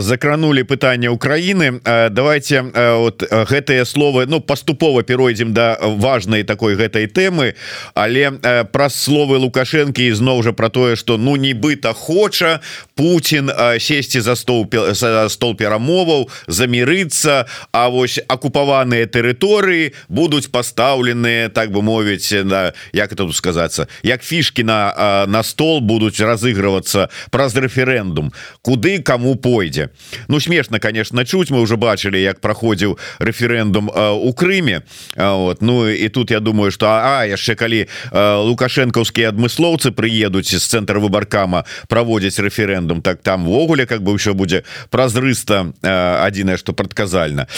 [0.00, 1.80] закранули пытання Украины.
[2.10, 7.54] Давайте вот гэтыя словы Ну паступова перайдзем да важной такой гэтай тэмы.
[7.94, 8.30] Але
[8.72, 12.60] праз словы лукашэнкі ізноў жа про тое что ну нібыта хоча
[12.94, 16.28] Путін сесці за стол за стол перамоваў
[16.68, 23.88] замірыцца А вось акупаваныя тэрыторыі будуць пастаўленыя так бы мовіць да як это тут сказацца
[24.02, 28.32] як фішки на на стол будуць разыгрывацца праз рэферэндум.
[28.62, 29.90] Куды кому пойдзе.
[30.28, 31.50] Ну смешно конечно чуць.
[31.50, 34.82] Мы уже бачылі як праходзіў рэферэндум у Крыме.
[35.16, 35.62] Вот.
[35.62, 41.64] Ну і тут я думаю что а яшчэ калі лукашэнкаўскія адмыслоўцы прыедуць з цэнтра выбаркама
[41.88, 47.48] праводзіць рэферэндум так там ввогуле как бы ўсё будзе празрыста адзінае что прадказальна.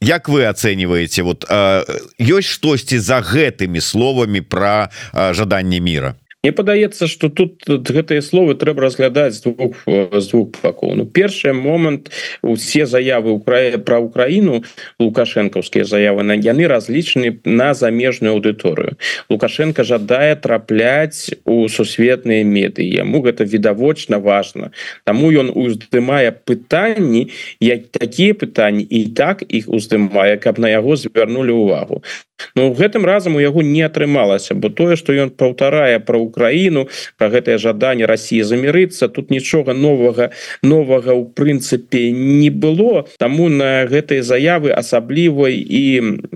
[0.00, 1.44] Як вы ацэньваеце вот
[2.18, 8.82] ёсць штосьці за гэтымі словамі про жаданне мира Мне падаецца что тут гэтыя словы трэба
[8.82, 10.96] разглядаць з двух з двух бакоў.
[10.98, 12.10] Ну першы момант
[12.42, 14.64] усе заявы у крае про Украіну
[14.98, 18.98] лукашэнкаўскія заявы на яны разлічаны на замежную аўдыторыю.
[19.30, 24.72] Лукашенко жадае трапляць у сусветныя меды яму гэта відавочна важно
[25.06, 27.30] Таму ён уздымае пытанні
[27.62, 32.02] як такія пытанні і так іх уздымае каб на яго звярнули увагу
[32.56, 37.28] Ну гэтым разам у яго не атрымалася бо тое что ён паўтарае про Украіну про
[37.28, 40.30] гэтае жаданне России замірыцца тут нічога новага
[40.62, 43.06] новага у прынцыпе не было.
[43.18, 45.84] Таму на гэтай заявы асаблівай і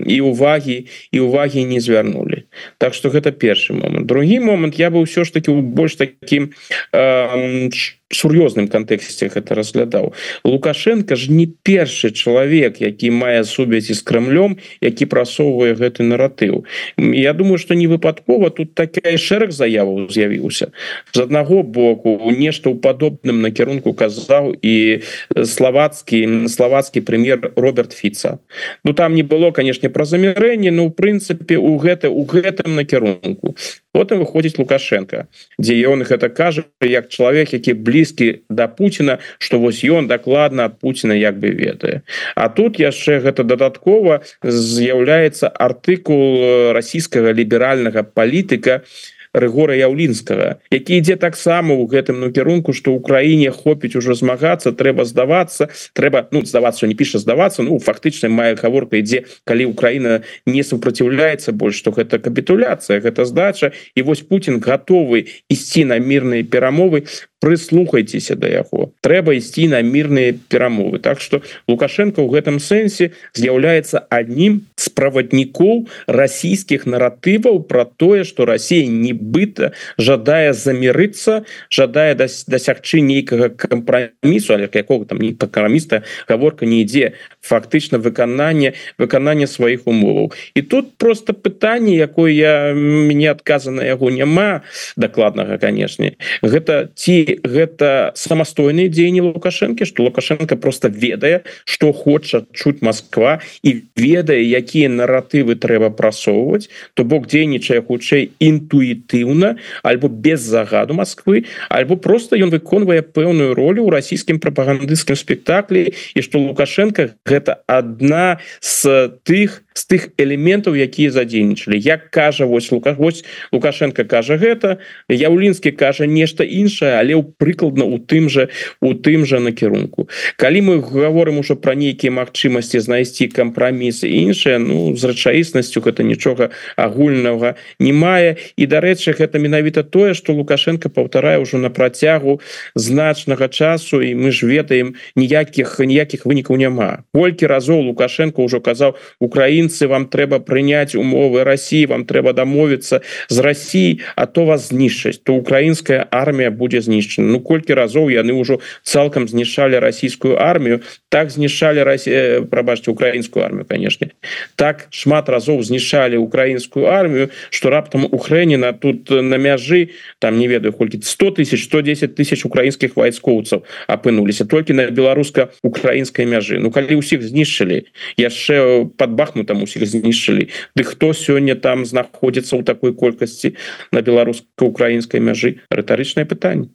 [0.05, 2.45] і увагі і увагі не звярнули
[2.77, 4.07] Так что гэта першы момант.
[4.07, 6.53] Другі момант я бы ўсё ж таки больш таким
[6.93, 7.69] э,
[8.09, 10.13] сур'ёзным кантэксце гэта разглядаў.
[10.43, 16.63] Лукашенко ж не першы чалавек які мае сувязі з крамлем які прасоўвае гэты наратыў.
[16.97, 20.71] Я думаю что не выпадкова тут такая шэраг заяваў з'явіўся.
[21.11, 25.03] З аднаго боку нешта ў падобным накірунку казаў і
[25.35, 28.39] славацкі славацкі прэм'ер Роберт фіца.
[28.83, 33.55] Ну там не было канешне пра замірэнне Ну у прынцыпе у гэта у гэтым накірунку.
[33.91, 39.81] Потым выходзіць лукашенко дзе ён гэта кажа як чалавек які блізкі да Пуціна что вось
[39.81, 42.01] ён дакладна ад Пуціна як бы ведае.
[42.35, 51.15] А тут яшчэ гэта дадаткова з'яўляецца артыкул расійскага ліберальнага палітыка і рэгора яўлінскага які ідзе
[51.19, 56.95] таксама ў гэтым накірунку что Украіне хопіць ужо змагацца трэба здавацца трэба ну здавацца не
[56.95, 62.99] піша здавацца ну фактычна мае гаворка ідзе калі Украіна не супраціўляецца больш што гэта капітуляцыя
[62.99, 63.71] гэта здача.
[63.95, 67.05] І вось Путін гатовы ісці на мірныя перамовы
[67.39, 68.91] прыслухайцеся да яго.
[69.05, 70.99] Трэба ісці на мірныя перамовы.
[70.99, 78.45] Так что лукашенко ў гэтым сэнсе з'яўляецца аднім з праваднікоў расійскіх наратываў про тое что
[78.49, 86.81] Россия нібыта жадае замірыцца жадае дасягчы нейкага кампрамісу але якого там не праграміста гаворка не
[86.81, 90.33] ідзе фактычна выкананне выканання сваіх умоваў.
[90.55, 94.61] І тут просто пытанне якое я мне адказа на яго няма
[94.97, 96.17] дакладнага канешне.
[96.41, 103.83] Гэта ці гэта самастойныя дзеянні лукашэнкі что лукашенко просто ведае что хоча чуць Москва і
[103.95, 111.97] ведае якія наратывы трэба прасоўваць то бок дзейнічае хутчэй інтуітыўна альбо без загаду Москвы альбо
[111.97, 119.11] просто ён выконвае пэўную ролю ў расійскім прапагандысцкім спектаклі і что лукашенко гэта одна з
[119.23, 121.77] тых з тых элементаў якія задзейнічалі.
[121.77, 123.21] Як кажа вось лука вось
[123.53, 128.49] лукашенко кажа гэта яўлінскі кажа нешта іншае але ў прыкладна у тым же
[128.81, 130.09] у тым же накірунку.
[130.35, 136.49] Калі мы говорим уже про нейкія магчымасці знайсці кампрамісы іншыя ну з рэчаіснасцю гэта нічога
[136.75, 138.41] агульнага не мае.
[138.57, 142.41] І дарэчы гэта менавіта тое что лукашенко паўтарае ўжо на працягу
[142.73, 147.05] значнага часу і мы ж ведаем ніякіх ніякіх вынікаў няма.
[147.13, 153.01] Колькі разоў лукашенко ўжо казаў Украін украінцы вам трэба прыняць умовы Росіі вам трэба дамовіцца
[153.29, 158.33] з Росіі а то вас знішчаць то украінская армія будзе знішчана Ну колькі разоў яны
[158.33, 164.11] ўжо цалкам знішалі расійскую армію так знішалі Россия прабачце украінскую армію канешне
[164.55, 170.73] так шмат разоў знішалі украінскую армію что раптам Ухрэніна тут на мяжы там не ведаю
[170.73, 177.19] колькі 100 тысяч 110 тысяч украінскіх вайскоўцаў апынуліся толькі на беларуска-украінскай мяжы Ну калі ўсіх
[177.21, 177.83] знішчылі
[178.17, 183.57] яшчэ под бахмутам там усіх знішчылі Ды хто сёння там знаходзіцца ў такой колькасці
[183.91, 186.69] на беларуска-украінскай мяжы рытарычнае пытанне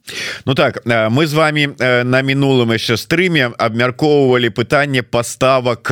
[0.45, 1.71] Ну так мы з вами
[2.03, 5.91] на мінулым яшчэ стрыме абмяркоўвалі пытанне паставак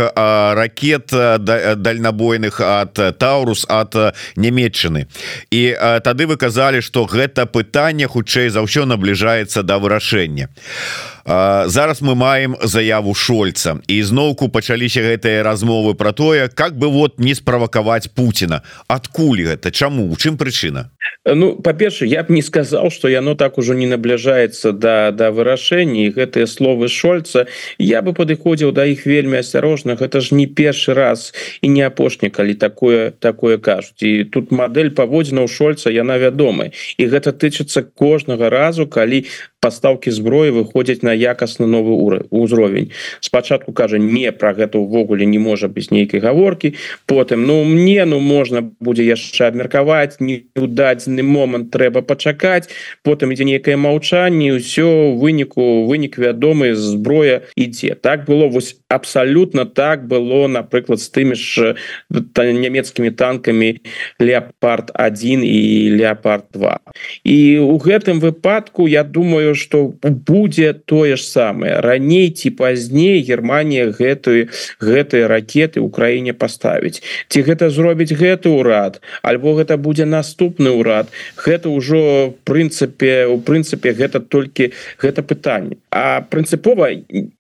[0.56, 3.96] ракет дальнабойных от таурус от
[4.36, 5.08] нямметчыны
[5.52, 5.62] і
[6.04, 10.50] тады вы казалі что гэта пытанне хутчэй за ўсё набліжаецца да вырашэння.
[11.26, 13.78] А зараз мы маем заяву шольца.
[13.88, 18.64] І зноўку пачаліся гэтыя размовы про тое как бы вот не справакаваць Путина?
[18.88, 20.92] Адкуль гэта чаму у чым прычына
[21.26, 26.10] Ну па-перша я б не сказал что яно так ужо не набліжаецца да да вырашэнні
[26.10, 27.46] гэтыя словы шольца.
[27.78, 31.34] Я бы падыходзіў да іх вельмі асцярожна гэта ж не першы раз.
[31.62, 36.74] І не апошні калі такое такое кажуць і тут модель паводзіна ў шольца яна вядомая
[36.98, 39.26] і гэта тычыцца кожнага разу калі
[39.62, 45.70] пастаўкі зброі выходзяць на якасны новы ўзровень спачатку кажа не про гэта увогуле не можа
[45.70, 46.74] быць нейкай гаворкі
[47.06, 52.70] потым ну мне ну можна будзе яшчэ абмеркаваць не удадзены момант трэба пачакаць
[53.06, 57.96] потым ідзе нейкае маўчанне ўсё выніку вынік вядомы зброя ідзе.
[57.96, 61.76] Так было вось абсалютна так было напрыклад з тымі ж
[62.10, 63.82] нямецкімі танкамі
[64.20, 65.60] леопард 1 і
[65.98, 66.80] леопард 2
[67.24, 71.82] і у гэтым выпадку я думаю что будзе тое ж самае.
[71.82, 77.02] Раней ці пазней Германія гэтую гэтыя ракеты Украіне паставіць.
[77.28, 83.94] Ці гэта зробіць гэты ўрад альбо гэта будзе наступны ўрад гэта ўжо прынцыпе у прынцыпе
[83.94, 85.78] гэта толькі гэта пытанне.
[85.92, 86.92] А прынцыпова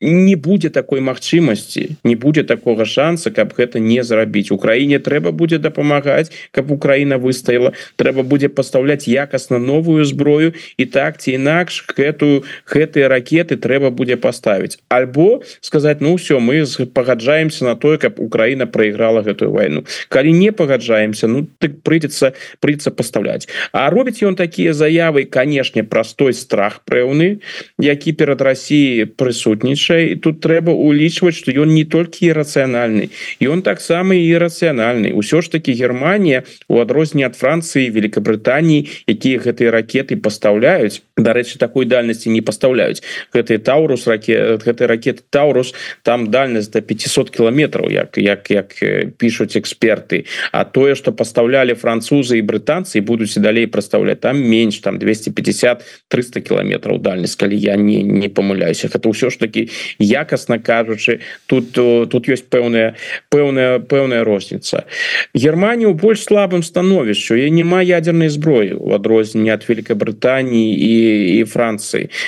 [0.01, 4.51] не будзе такой магчымасці не будзе такога шанса каб гэта не зрабіць.
[4.51, 7.73] Украіне трэба будзе дапамагаць каб Украіна выстаяла.
[7.95, 14.17] Трэба будзе пастаўляць якасна новую зброю і так ці інакш гэтую гэтыя ракеты трэба будзе
[14.17, 14.81] паставіць.
[14.89, 20.51] Альбо сказаць ну все мы пагаджаемся на тое каб Украіна проиграла гэтую войну калі не
[20.51, 27.41] пагаджаемся ну так прыйдзецца прыйдзецца паставляць а робіць ён такія заявы канешне простой страх пэўны
[27.77, 30.13] які перад Россией прысутнічае.
[30.13, 33.09] І тут трэба улічваць что ён не толькі рацыянальны
[33.39, 39.37] і он таксама і рацыянальны ўсё ж таки Германія у адрозне ад Францыі Великобрытаніі якія
[39.39, 41.01] гэтыя ракеты пастаўляюць.
[41.17, 43.03] Дарэчы такой дальнасці не пастаўляюць
[43.35, 45.75] гэтый таурус раке гэтай ракеты таурус
[46.07, 48.71] там дальнасць до 500 кіламетраў як як як
[49.17, 50.25] пишутць эксперты.
[50.51, 55.83] А тое что пастаўлялі французы і брытанцы будуць і далей прадстаўляць там менш там 250
[56.07, 61.73] 300 кіламетраў дальнасць калі я не не памыляюся это ўсё ж таки якасна кажучы тут
[61.73, 62.95] тут ёсць пэўная
[63.29, 64.85] пэўная пэўная розніца
[65.33, 70.93] Германію больш слабым становішчу я няма ядерной зброі у адрозненне ад Великобрытаніі і
[71.41, 71.80] і Францыі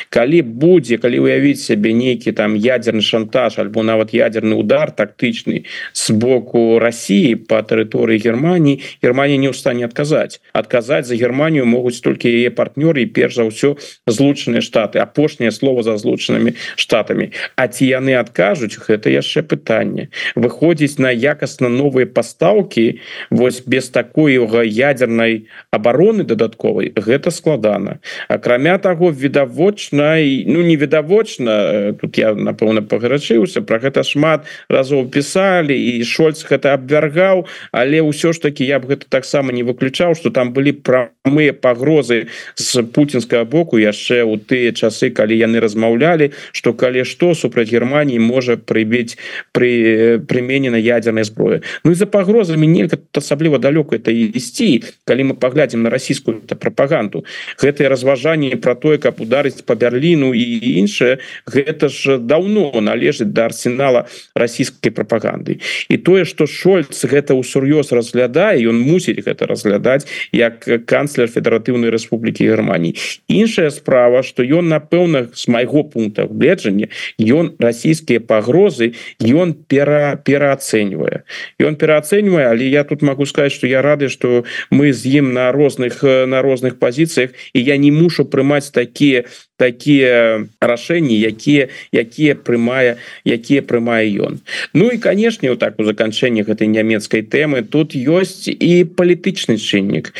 [0.09, 6.11] калі будзе калі уявіць сябе нейкі там ядерны шантаж альбо нават ядерны удар тактычны с
[6.11, 12.29] боку России по тэрыторыі Германії Германія не ў стане адказаць адказаць за Германію могуць толькі
[12.29, 13.75] яе партнёры перш за ўсё
[14.07, 20.99] злучаныя штаты апошняе слово за злучанымі штатамі А ці яны адкажуць гэта яшчэ пытанне выходзіць
[20.99, 29.11] на якасна новыя пастаўкі вось без такойга ядернай обороны дадатковай гэта складана акрамя таго
[29.43, 36.73] відавочна ну невідавочна тут я напэўна пагарачыўся про гэта шмат разоў пісалі і шольц гэта
[36.73, 41.53] абвяргаў але ўсё ж таки я б гэта таксама не выключаў что там былі прамыя
[41.53, 47.69] пагрозы з путинскага боку яшчэ у тыя часы калі яны размаўлялі что калі што супраць
[47.69, 49.17] Германії можа прыбіць
[49.51, 51.61] при прыменена ядерной зброі.
[51.83, 54.83] Ну і за пагрозамі нельга асабліва далёка это ісці.
[55.05, 57.25] Калі мы паглядзім на расійскую прапаганду.
[57.57, 60.45] Гэтые разважанні про тое каб ударыць по Берліну і
[60.83, 65.59] іншае гэта ж давно належыць до да арсенала расійскай прапаганды.
[65.89, 72.47] І тое что шольц гэта ўсур'ёз разглядае ён мусіць гэта разглядаць як канцлер федэратыўнай Рэспублікі
[72.47, 80.15] Геррманіі іншая справа что ён напэўна з майго пункта гледжання ён расійскія пагрозы ён пера
[80.17, 81.23] пераацэньвае.
[81.59, 85.51] Ён пераацэньвае але я тут могу сказать что я рады что мы з ім на
[85.51, 89.12] розных на розных пазіцыях і я не мушу прымаць такія
[89.57, 94.41] такія рашэнні якія якія прымае якія прымае ён
[94.73, 100.13] Ну і канешне вот так у заканчэнні гэтай нямецкай тэмы тут ёсць і палітычны чыннік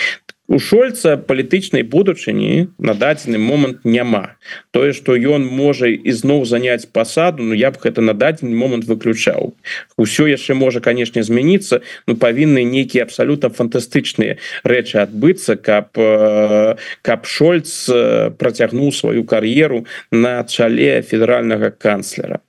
[0.47, 4.36] у шольца палітычнай будучыні на дадзены момант няма.
[4.71, 9.56] Тое что ён можа ізноў заняць пасаду Ну я б гэта на дадзены момант выключаў.
[9.95, 17.88] Усё яшчэ можа канешне змяніцца Ну павінны нейкія абсалютна фантастычныя рэчы адбыцца каб каб шольц
[18.36, 22.43] працягнуў сваю кар'еру на чале федэральнага канцлера.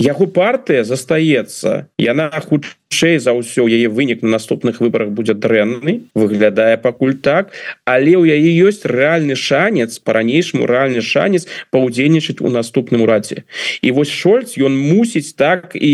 [0.00, 6.80] Яго партыя застаецца яна хутчэй за ўсё яе вынік на наступных выборах будзе дрэнны выглядае
[6.80, 7.52] пакуль так
[7.84, 13.44] але ў яе ёсць рэальны шанец по-ранейшаму рэальны шанец паўдзельнічаць у наступным урадзе
[13.82, 15.92] і вось шольц ён мусіць так і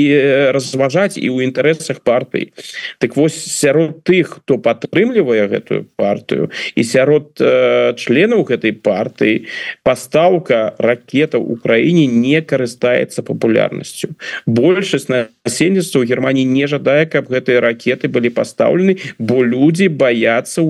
[0.55, 2.53] разважаць і ў інтарэсах партыі.
[2.99, 9.47] Так вось сярод тых хто падтрымлівае гэтую партыю і сярод э, членаў гэтай партыі
[9.83, 14.15] пастаўка ракета краіне не карыстаецца папулярнасцю.
[14.47, 20.63] Большасць насельніцтва Геррманіі не жадае каб гэтыя ракеты былі пастаўлены бо людзі баяцца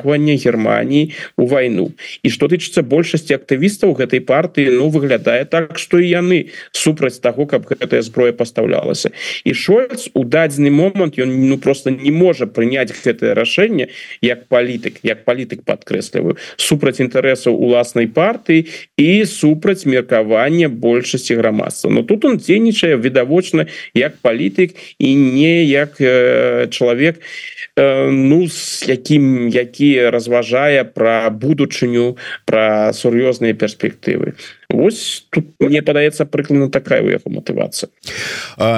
[0.00, 1.92] уцягвання Геррманіі у вайну.
[2.22, 7.46] І што тычыцца большасці актывістаў гэтай партыі ну выглядае так што і яны супраць таго
[7.46, 9.10] каб гэтая зброя пастаўлялася.
[9.44, 13.88] І шольц у дадзены момант ён ну просто не можа прыняць гэтае рашэнне
[14.22, 21.90] як палітык як палітык падкрэсліваю супраць інтарэсаў уласнай партыі і супраць меркавання большасці грамадства.
[21.90, 27.59] Но тут он дзейнічае відавочна як палітык і не як э, чалавек э,
[28.10, 34.34] ну с якім які разважае пра будучыню пра сур'ёзныя перспектывы
[34.70, 37.90] Вось тут мне падаецца прыкладна такая у яго матывацыя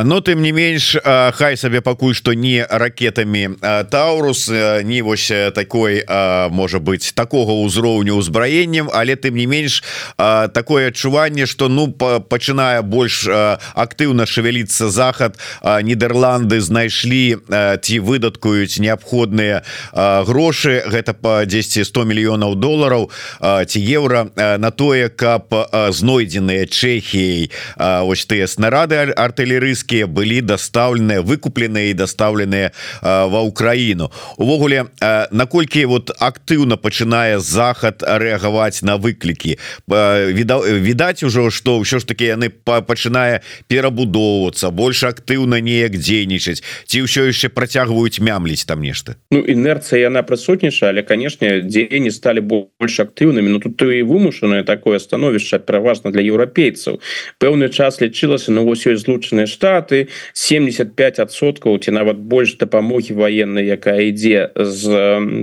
[0.05, 4.49] но тым не менш хай сабе пакуль што не ракетамі таурус
[4.85, 6.05] не вось такой
[6.51, 9.83] можа быть такого ўзроўню ўзбраеннем але тым не менш
[10.17, 17.37] такое адчуванне что ну пачынае больш актыўна шевяліцца захад нідерланды знайшлі
[17.83, 19.63] ці выдаткуюць неабходныя
[19.93, 23.11] грошы гэта по 10 100 мільёнаў долараў
[23.43, 25.53] ці еўра на тое каб
[25.91, 32.71] знойдзеныя Чехіяй ось тыя снарады артылерыйскія былі дастаўленыя выкупленыя і дастаўленыя
[33.03, 34.87] ва ўкраіну увогуле
[35.33, 39.59] наколькі вот актыўна пачынае захад рэагаваць на выклікі?
[39.89, 46.63] Відаць ужо что ўсё ж таки яны пачынае перабудоўвацца больш актыўна неяк дзейнічаць.
[46.87, 49.17] Ці ўсё яшчэ працягваюць мямліць там нешта?
[49.31, 53.49] Ну інерцыя яна прысутнічае але канешне дзеянні сталі больш актыўнымі.
[53.49, 57.01] Ну тут і вымушанае такое становішча пераважна для еўрапейцаў
[57.41, 64.13] пэўны час лічылася на вось ёсць злучаныя штаты 75соткаў ці нават больш дапамогі военной якая
[64.13, 64.93] ідзе з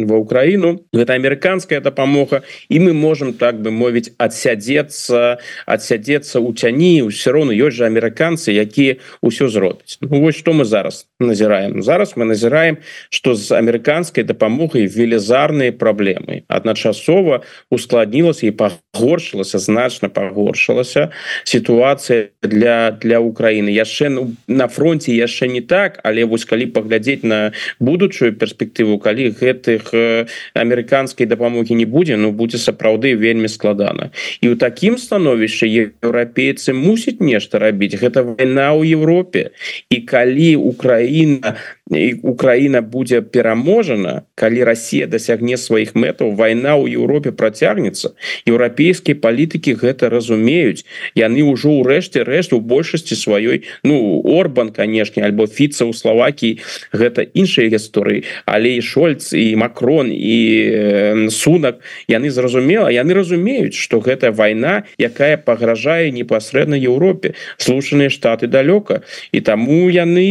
[0.06, 7.10] ва ўкраіну гэта амерыканская дапамога і мы можем так бы мовіць адсядзецца адсядзецца у цяні
[7.10, 12.14] ўсё роўно ёсць жа амерыканцы якія ўсё зробяць ну, вось что мы зараз назіраем зараз
[12.16, 12.78] мы назіраем
[13.10, 17.42] что з амерыканскай дапамогай велізарныя праблемы адначасова
[17.74, 21.10] ускладнілася і пагоршылася значна пагоршылася.
[21.44, 27.24] Сітуацыя для для Украіны яшчэ ну, на фронте яшчэ не так але вось калі паглядзець
[27.24, 29.92] на будучую перспектыву калі гэтых
[30.54, 34.12] амерыканскай дапамогі не будзе ну будзе сапраўды вельмі складана.
[34.42, 35.68] І ў такім становішчы
[36.04, 37.96] еўрапейцы мусіць нешта рабіць.
[37.96, 39.52] Гэта вайна ў Европе
[39.90, 41.56] і калі Украіна
[42.22, 48.14] Украіна будзе пераможана калі Росія дасягне сваіх мэтаў вайна ў Еўропе працягнецца.
[48.46, 50.86] Еўрапейскія палітыкі гэта разумеюць
[51.16, 56.60] яны ўжо ўрэшце рэшт у большасці сваёй ну Орбан канешне альбо фіца ў Славакіі
[56.94, 60.40] гэта іншыя гісторыі але і шольц і макрон і
[60.70, 68.48] э, сунак яны зразумела яны разумеюць что гэта вайна якая пагражае непасрэдна Еўропе слушаныя штаты
[68.48, 70.26] далёка і таму яны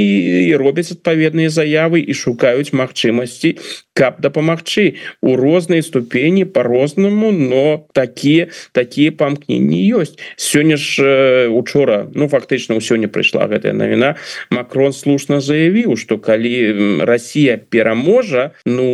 [0.48, 3.58] і робяць адпаведныя заявы і шукаюць магчымасці
[3.92, 10.16] каб дапамагчы у рознай ступені по-рознаму но такія такія памкненні ёсць.
[10.36, 14.16] Сёння ж э, учора ну фактычна ў сёння прыйшла гэтая навіна.
[14.50, 18.86] Макрон слушна заявіў что калі Росія пераможа ну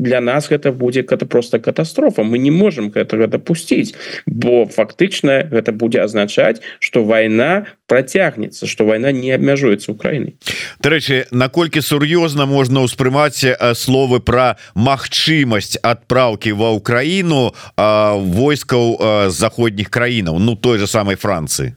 [0.00, 2.22] для нас гэта будзе это просто катастрофа.
[2.22, 3.94] Мы не можем гэтага допусціць
[4.26, 10.34] бо фактычна гэта будзе азначаць что вайна працягнецца что вайна не абмяжуецца Украіны
[10.80, 13.44] Дарэчы наколькі сур'ёзна можна ўспрымаць
[13.76, 21.76] словы про магчымасць адпраўкі ва ўкраіну войскаў заходніх краінаў ну той же самой Францыі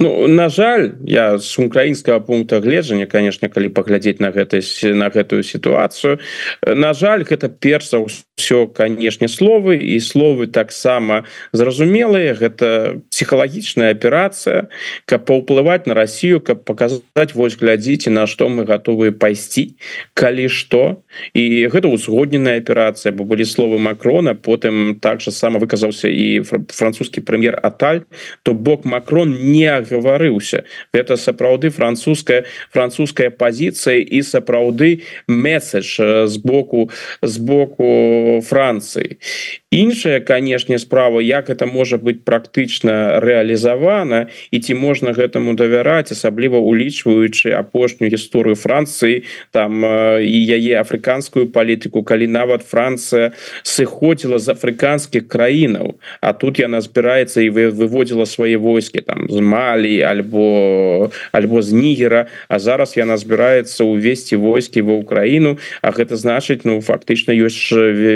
[0.00, 4.58] Ну, на жаль я с украінскага пункта гледжання конечно калі паглядзець на гэтай
[4.90, 6.18] на гэтую сітуацыю
[6.66, 8.02] на жаль гэта перса
[8.36, 11.22] все канешне словы і словы таксама
[11.52, 14.66] зразумелыя гэта псіхалагічная аперацыя
[15.06, 19.78] каб паўплываць на Россию каб показать вось глядзіце на што мы готовы пайсці
[20.14, 21.04] калі што.
[21.34, 27.22] І гэта узгодненая аперацыя бо былі словы макрона потым так же сама выказаўся і французскі
[27.22, 28.02] прэм'ер аталь
[28.42, 36.90] то бок макрон не гаварыўся это сапраўды французская французская пазіцыя і сапраўды месседж з боку
[37.22, 39.18] з боку у Францыі
[39.74, 46.58] іншая канешне справа як это можа быть практычна реалізавана і ці можна гэтаму давяраць асабліва
[46.62, 55.26] улічваючы апошнюю гісторыю Францыі там і яе афрыканскую палітыку калі нават Францыя сыходзіла з афрыканскіх
[55.26, 61.62] краінаў А тут яна збіраецца і вы выводзіла свае войскі там з малі альбо альбо
[61.62, 67.34] з нігера А зараз яна збіраецца увесці войскі ва ўкраіну А гэта значыць ну фактычна
[67.34, 67.58] ёсць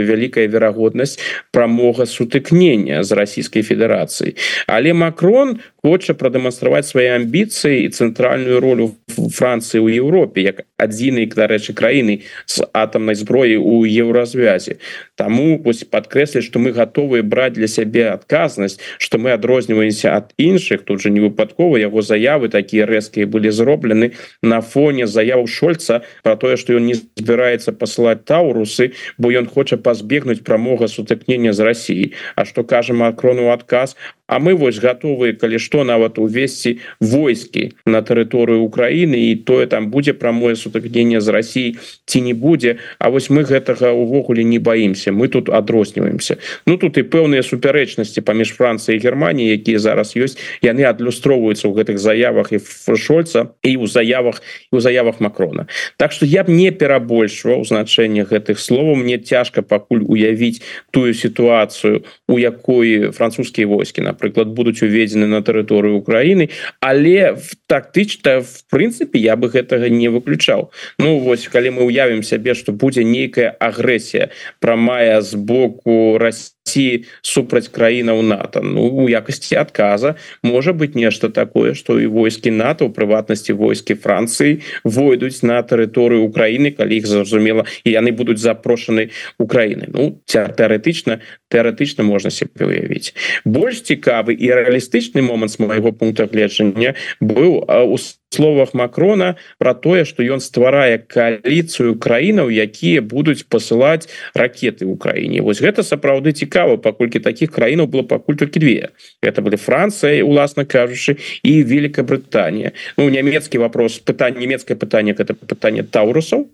[0.05, 1.19] вялікая верагоднасць
[1.51, 4.37] прамога сутыкнення з расійскай федэрацыі
[4.67, 11.73] але макрон хоча прадэманстраваць свае амбіцыі і цэнтральную ролю Францыі ў Еўропе як адзінай дарэчы
[11.75, 14.79] краіны з атамнай зброі у еўразвязе
[15.19, 20.85] Таму вось падкрэсліць што мы гатовыя браць для сябе адказнасць што мы адрозніваемся ад іншых
[20.85, 26.37] тут же не выпадкова яго заявы такія рэзкія былі зроблены на фоне заяву шольца про
[26.37, 32.07] тое што ён не збіраецца пасылаць таурусы бо ён хоча пазбегнуць прамога сутыкнення з Росіі
[32.37, 33.97] А што кажа макрону адказ
[34.29, 39.89] А мы вось готовы калі што нават увесці войскі на тэрыторыю Украіны і тое там
[39.89, 42.77] будзе прамое сутыкнення з Росіі ці не будзе.
[43.01, 46.37] А вось мы гэтага увогуле не боимся мы тут адрозніваемся.
[46.67, 51.97] Ну тут і пэўныя супярэчнасці паміж Францыі Германії якія зараз ёсць яны адлюстроўваюцца ў гэтых
[51.97, 52.61] заявах і
[53.01, 55.67] шольца і ў заявах і у заявах макрона.
[55.97, 59.01] Так что я б не перабольшваў значэнне гэтых словаў.
[59.01, 60.61] Мне цяжка пакуль уявіць
[60.93, 66.51] тую сітуацыю у якой французскія войскі на напрыклад будуць уведзены на тэрыторыю Украіны
[66.83, 72.27] але в тактычна в прынцыпе я бы гэтага не выключаў Ну вось калі мы уявім
[72.27, 78.61] сябе что будзе нейкая агрэсія прамая з боку России ці супраць краінаў НАТО.
[78.61, 80.15] Ну у якасці адказа
[80.45, 86.29] можа быть нешта такое что і войскі НАТО у прыватнасці войскі Францыі войдуць на тэрыторыю
[86.29, 89.09] Украіны калі іх зразумела і яны будуць запрошаны
[89.39, 96.29] Украіны Ну тэарэтычна тэарэтычна можна себе уявіць больш цікавы і рэалістычны момант з майго пункта
[96.29, 97.97] гледжання быў у
[98.31, 105.41] словах макрона про тое что ён стварае коаліцыю краінаў якія будуць посылаць ракеты в Украіне
[105.41, 108.91] вось гэта сапраўды цікава паколькі таких краінаў было пакуль толькі две.
[109.23, 115.83] Это были Францыя уласна кажучы і Великабрытанія ну нямецкі вопрос пытанне нямецкае пытанне это пытанне
[115.83, 116.49] таурусаў.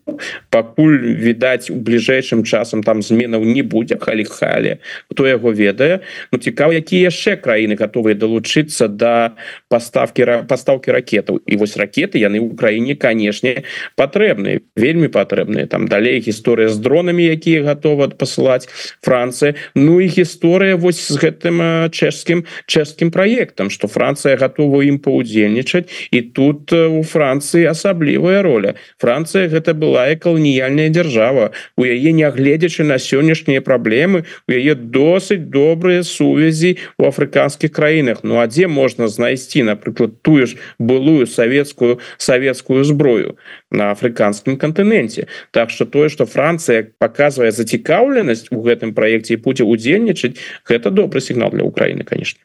[0.50, 4.78] Пакуль відаць у бліжэйшым часам там зменаў не будзе халі халі.
[5.10, 6.00] Кто яго ведае?
[6.30, 9.34] Ну цікава якія яшчэ краіны готовыя далучыцца да
[9.68, 11.42] поставки поставки ракетаў.
[11.46, 13.64] І вось ракеты яны ў краіне канешне
[13.96, 15.64] патрэбныя вельмі патрэбныя.
[15.64, 18.68] Там далей гісторыя з дронамі якія готовы пасылаць
[19.00, 25.88] Францыя Ну і гісторыя вось з гэтым чэшскім чэшскім праектам что Францыя готова ім паўдзельнічаць.
[26.12, 28.74] І тут у Францыі асаблівая роля.
[29.00, 31.50] Францыя гэта была і каланіяльная дзяржава.
[31.80, 38.20] У яе нягледзячы на сённяшнія праблемы у яе досыць добрыя сувязі у афрыканскіх краінах.
[38.22, 43.36] Ну а дзе можна знайсці напрыклад тую ж былую савет савецкую савецкую зброю
[43.70, 50.36] на афрыканскім кантыненце Так что тое что Францыя показывае зацікаўленасць у гэтым проекте будзе удзельнічаць
[50.68, 52.40] гэта добрый сігнал для Украины конечно.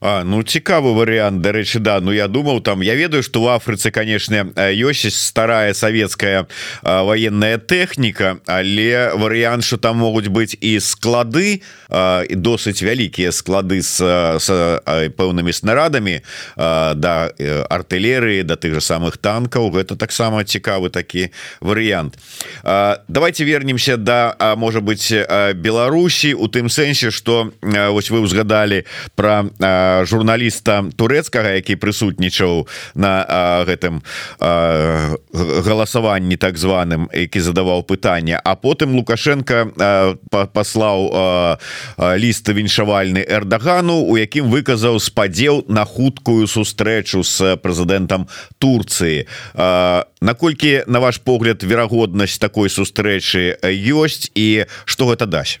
[0.00, 2.00] А, ну цікавы вариант дарэчы да.
[2.00, 6.46] Ну я думаў там я ведаю что в Афрыцы конечно ёсць старая советская
[6.82, 14.00] военная тэхніка але варыянт что там могуць быть і склады і досыць вялікія склады с,
[14.00, 14.48] с
[15.16, 16.20] пэўнымі снарадамі
[16.56, 17.30] да
[17.70, 21.30] артылерыі да тых же самых танкаў гэта таксама цікавы такі
[21.62, 22.18] варыянт.
[23.06, 25.14] Давайте вернемся да можа быть
[25.54, 28.84] Беларусі у тым сэнсе что вось вы узгадали
[29.14, 29.46] про
[30.02, 34.02] журналіста турэцкага які прысутнічаў на гэтым
[35.30, 38.40] галасаванні так званым які задаваў пытанне.
[38.42, 39.70] А потым лукашенко
[40.30, 41.58] паслаў
[42.18, 48.26] ліст віншавальны эрдагану у якім выказаў спадзеў на хуткую сустрэчу с прэзідэнтам
[48.58, 49.26] Турцыі.
[50.20, 53.56] Наколькі на ваш погляд верагоднасць такой сустрэчы
[53.94, 55.60] ёсць і што гэта дасць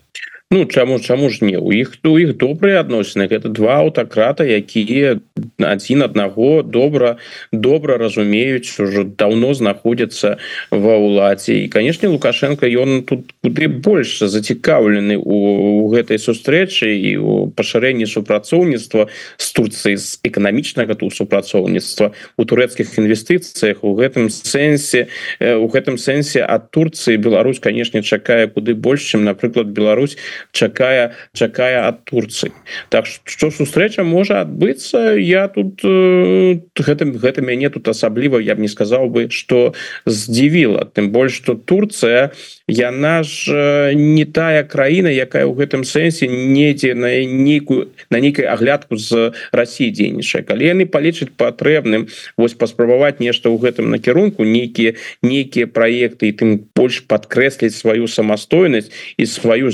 [0.52, 1.58] Ну чаму чаму ж не?
[1.58, 3.30] У іх у іх добрыя адносіны.
[3.30, 5.22] Гэта два аўтакрата якія
[5.62, 7.22] адзін аднаго добра
[7.54, 10.42] добра разумеюць ужо давно знаходзяцца
[10.74, 11.54] ва ўладзе.
[11.54, 19.06] І канешне лукашенко ён тут куды больш зацікаўлены у гэтай сустрэчы і у пашырэнні супрацоўніцтва
[19.38, 25.06] з Турцыі з эканамічнага тут супрацоўніцтва у турэцкіх інвестыцыях у гэтым сэнсе
[25.38, 30.18] у гэтым сэнсе ад Турцыі Беларусь канешне чакае куды больш чым напрыклад Беларусь
[30.52, 32.52] чакае чакае ад Турцыі.
[32.88, 38.68] Так што сустрэча можа адбыцца я тут гэтым гэта мяне тут асабліва я б не
[38.68, 39.74] сказаў бы что
[40.06, 40.90] здзівіла.
[40.94, 42.32] Тым больш что Турция
[42.66, 48.96] яна ж не тая краіна якая ў гэтым сэнсе недзе на нейкую на нейкай аглядку
[48.96, 50.42] з Росіі дзейнічае.
[50.42, 56.50] Калі яны палічаць патрэбным вось паспрабаваць нешта ў гэтым накірунку нейкія нейкія праекты і тым
[56.74, 59.70] больш подкрэсліць сваю самастойнасць і сваю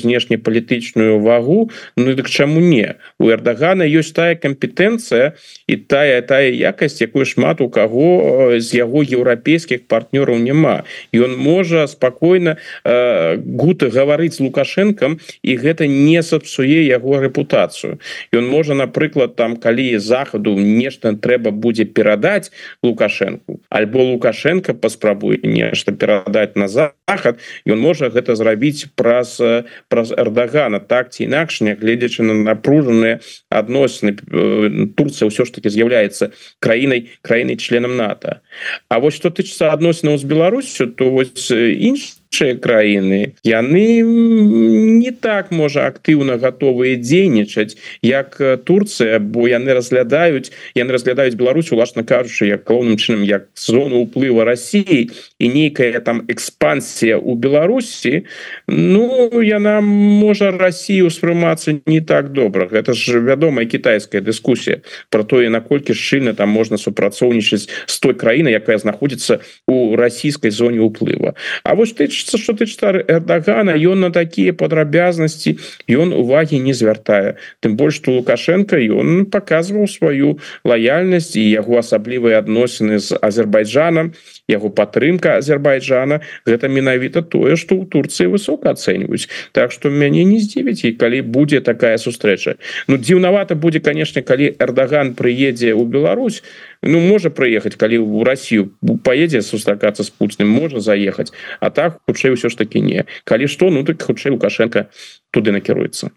[0.56, 2.96] знешнепалітычную вагу Ну дык чаму не?
[3.18, 5.36] У эрдагана ёсць тая кампетэнцыя
[5.66, 10.84] і тая тая якасць якую шмат у каго з яго еўрапейскіх партнёраў няма.
[11.12, 17.98] Ён можа спакойна Э, гуты гаварыць лукашэнкам і гэта не сапсуе яго рэпутацыю.
[18.32, 22.52] Ён можа напрыклад там калі захаду нешта трэба будзе перадаць
[22.82, 29.40] лукашэнку альбо лукашенко паспрабуе нешта перадаць на захад ён можа гэта зрабіць праз
[29.88, 30.12] праз
[30.46, 33.20] эрдагана так ці інакш нягледзячы на напружаныя
[33.50, 36.32] адносіны э, Турцыя ўсё ж таки з'яўляецца
[36.62, 38.40] краінай краінай членам НАТО.
[38.88, 43.34] А вось што тычыцца адносінаў з Беларусю то вось інш іншыя краіны.
[43.44, 51.72] Яны не так можа актыўна готовыя дзейнічаць як Турцыя бо яны разглядаюць яны разглядаюць Беларусь
[51.72, 58.26] уласна кажучы як калоўным чынам як зону уплыва Росіі і нейкая там экспансія у Беларусі.
[58.68, 62.66] Ну яна можа Россию успрымацца не так добра.
[62.66, 68.52] Гэта ж вядомая китайская дыскусія про тое наколькі шчыльна там можна супрацоўнічаць з той краіны
[68.52, 71.34] якая знаходзіцца у расійскай зоне уплыва
[71.64, 75.58] А вось ты тычыцца что тычыцца эрдагана ён на такія падрабязнасці
[75.88, 82.42] ён увагі не звяртае тым больш что лукашенко ён показываў сваю лаяльнасць і яго асаблівыя
[82.42, 84.12] адносіны з азербайджанам
[84.48, 89.28] яго падтрымка азербайджана гэта менавіта тое что у турции высока ацэньваюць.
[89.52, 92.56] Так что мяне не здзівіць і калі будзе такая сустрэча.
[92.86, 96.42] Ну дзіўнавата будзе конечно калі эрдаган прыедзе ў Беларусь.
[96.82, 98.70] Ну можа прыехаць калі ў Россию
[99.02, 101.34] поедзе сустракацца с путным можа заехаць.
[101.60, 103.04] А так хутчэй ўсё ж таки не.
[103.24, 104.86] Калі что ну так хутчэй лукашенко
[105.30, 106.10] туды накіруецца.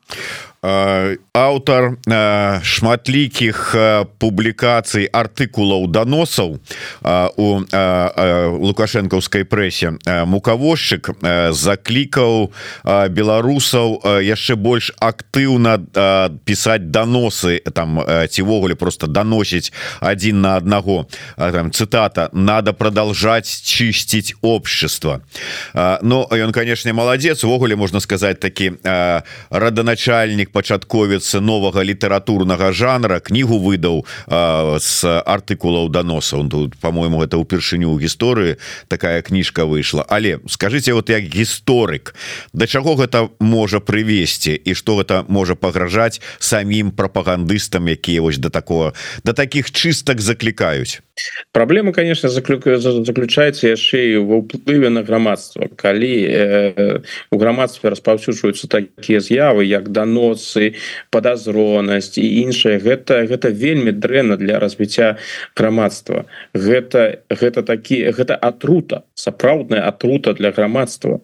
[0.59, 1.95] Аўтар
[2.67, 3.59] шматлікіх
[4.19, 6.59] публікацый артыкулаў даносаў
[7.39, 7.47] у
[8.67, 9.95] лукашэнкаўскай прэсе.
[10.03, 11.15] Мукавозчык
[11.55, 12.51] заклікаў
[12.83, 15.79] беларусаў яшчэ больш актыўна
[16.43, 19.71] пісаць даносы там цівогуле просто даносіць
[20.03, 21.07] адзін на аднаго.
[21.39, 25.23] Там цытата надо продолжать чысціць общество
[26.01, 28.75] но ён конечно маладзец увогуле можна сказать такі
[29.49, 34.05] раданачальнік пачатковец новага літаратурнага жанра кнігу выдаў
[34.79, 40.05] з артыкулаў даносаў тут по-моему это ўпершыню гісторыі такая кніжка выйшла.
[40.09, 42.15] Але скажите вот як гісторык
[42.53, 48.49] да чаго гэта можа прывесці і что гэта можа пагражаць самім прапагандыстам якія вось до
[48.49, 48.93] такого
[49.23, 51.01] до таких чыстак заклікаюць
[51.51, 57.01] проблема конечно заключается яшчэ ва ўплыве на грамадства калі э,
[57.31, 60.75] у грамадстве распаўсюджваюцца такія з'явы як даносы
[61.09, 65.17] подазронасць і іншае гэта гэта вельмі дрэнна для развіцця
[65.55, 66.25] грамадства.
[66.53, 71.21] Гэта гэта такі гэта атрута сапраўдная атрута для грамадства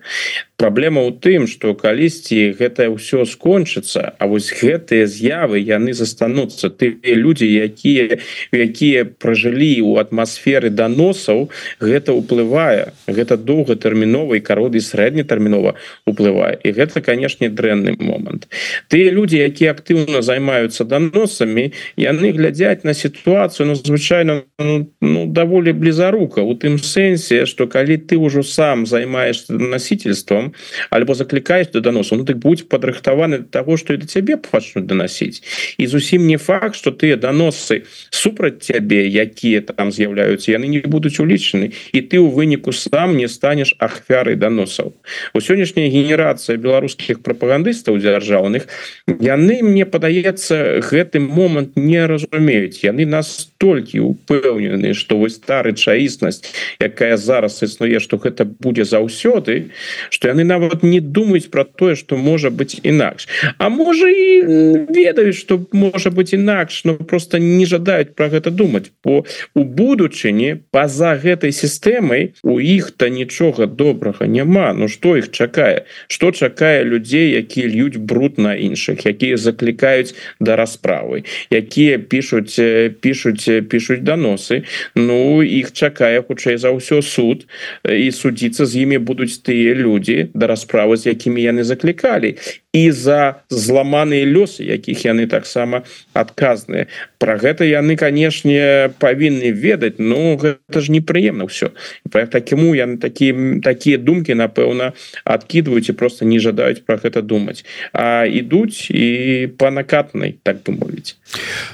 [0.57, 6.69] праблема ў тым что калісьці гэта ўсё скончыцца А вось гэтыя з'явы яны застануцца.
[6.69, 8.17] Ты людзі якія
[8.51, 11.49] якія пражылі у атмасферы даносаў
[11.79, 12.95] гэта ўплывае.
[13.07, 15.75] Гэта доўгатэрміновай кароды сярэднетэрмінова
[16.05, 18.47] уплывае і гэта канешне дрэнны момант.
[18.87, 25.73] Тыя людзі якія актыўна займаюцца даносамі яны глядзяць на сітуацыю ну звычайно ну, ну даволі
[25.73, 30.53] блізарука у тым сэнсе что калі ты ўжо сам займаешься насительством там
[30.89, 35.43] альбо заклікаюць до доносу ну так будь падрыхтаваны того что это цябе пачнуць доносіць
[35.77, 41.19] і зусім не факт что ты доносы супраць цябе якія там з'яўляюцца яны не будуць
[41.19, 44.93] улічаны і ты у выніку сам не станешь ахвярай доносаў
[45.33, 48.67] у сённяшняя генерацыя беларускіх прапагандыстаў дзяржаўных
[49.07, 56.43] яны мне падаецца гэты момант не разумеюць яны настолькі упэўнены что вось стары чаіснасць
[56.79, 59.71] якая зараз існуе что гэта будзе заўсёды
[60.09, 63.27] что яны нават не думаюць про тое что можа быть інакш
[63.57, 68.91] А можа і ведаюць что можа быть інакш но просто не жадаюць про гэта думаць
[69.01, 69.23] по
[69.55, 74.73] у будучыні по-за гэтай сістэмай у іх-то нічога добрага няма.
[74.73, 75.85] Ну что их чакае?
[76.07, 82.59] Что чакае людзей якія льюць бруд на іншых якія заклікаюць да расправы якія пишутць
[82.99, 84.63] пишутць пишутць доносы
[84.95, 87.47] Ну іх чакае хутчэй за ўсё суд
[87.87, 92.35] і судзіцца з імі будуць тыя людзі да расправы з якімі яны заклікалі
[92.75, 96.91] і за зламаныя лёсы якіх яны таксама адказныя.
[97.23, 99.95] Про гэта яны канешне павінны ведаць.
[99.97, 101.71] Ну гэта ж непрыемна все
[102.11, 104.91] такому я такі такія думкі напэўна
[105.23, 107.63] адкидываюць і просто не жадаюць про гэта думаць.
[107.93, 111.15] А ідуць і по накатнай так бы мовіць.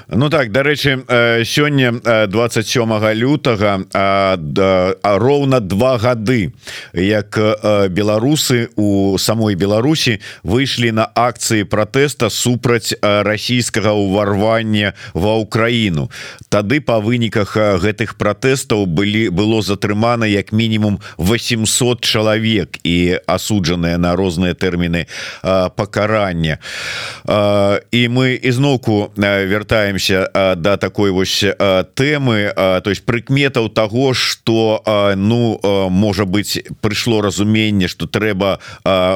[0.08, 1.02] Ну так дарэчы
[1.42, 1.98] сёння
[2.30, 2.86] 27
[3.18, 3.82] лютага
[5.02, 6.52] роўна два гады
[6.94, 7.38] як
[7.90, 16.10] беларусы у самой Беларусі выйшлі на акцыі пратэста супраць расійскага ўварвання ва ўкраіну.
[16.52, 24.14] Тады по выніках гэтых пратэстаў былі было затрымана як мінімум 800 чалавек і асуджаныя на
[24.16, 25.08] розныя тэрміны
[25.42, 26.58] пакарання.
[27.24, 31.44] І мы ізноўку вяртаемся до такой вось
[31.96, 34.82] тэмы то есть прыкметаў того что
[35.16, 38.58] ну можа быть прыйшло разуменне что трэба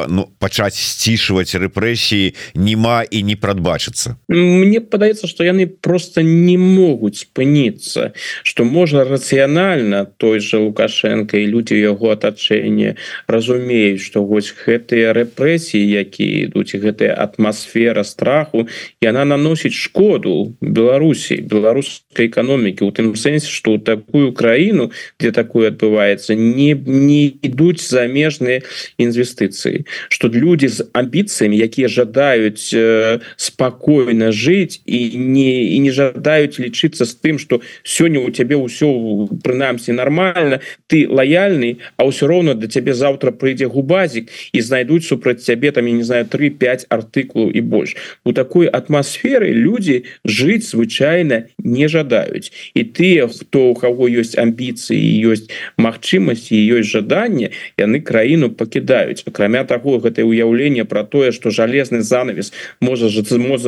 [0.09, 7.27] ну пачаць сцішваць рэпрэсіі нема і не прадбачыцца Мне падаецца что яны просто не могуць
[7.27, 8.12] спыніцца
[8.43, 12.97] что можа рацыянальна той же лукашенко і люди яго атачэння
[13.27, 18.69] разумеюць что вось гэтыя рэпрэсіі якія ідуць гэтая атмасфера страху
[19.03, 26.35] яна наносіць шкоду Беларусі беларускай эканомікі у тым сэнсе что такую краіну где такое адбываецца
[26.35, 28.62] не не ідуць замежныя
[28.99, 36.61] інвестыцыі что люди з амбіцыямі якія жадаюць э, спокойно жыць і не і не жадаюць
[36.61, 42.55] лічыцца з тым что сёння у цябе ўсё прынамсі нормально ты лояльны а ўсё роўно
[42.55, 47.51] до цябе завтра прыйдзе губазік і знайдуць супраць цябе там я не знаю 35 артыкулаў
[47.51, 47.97] і больш.
[48.25, 52.53] У такой атмасферы люди жыць звычайна не жадаюць.
[52.75, 59.25] І тыя хто у кого ёсць амбіцыі ёсць магчымасці ёсць жаданне яны краіну пакідаюць.
[59.27, 63.12] Акрамя таго гэтае уяўленне про тое что жалезны занавес можа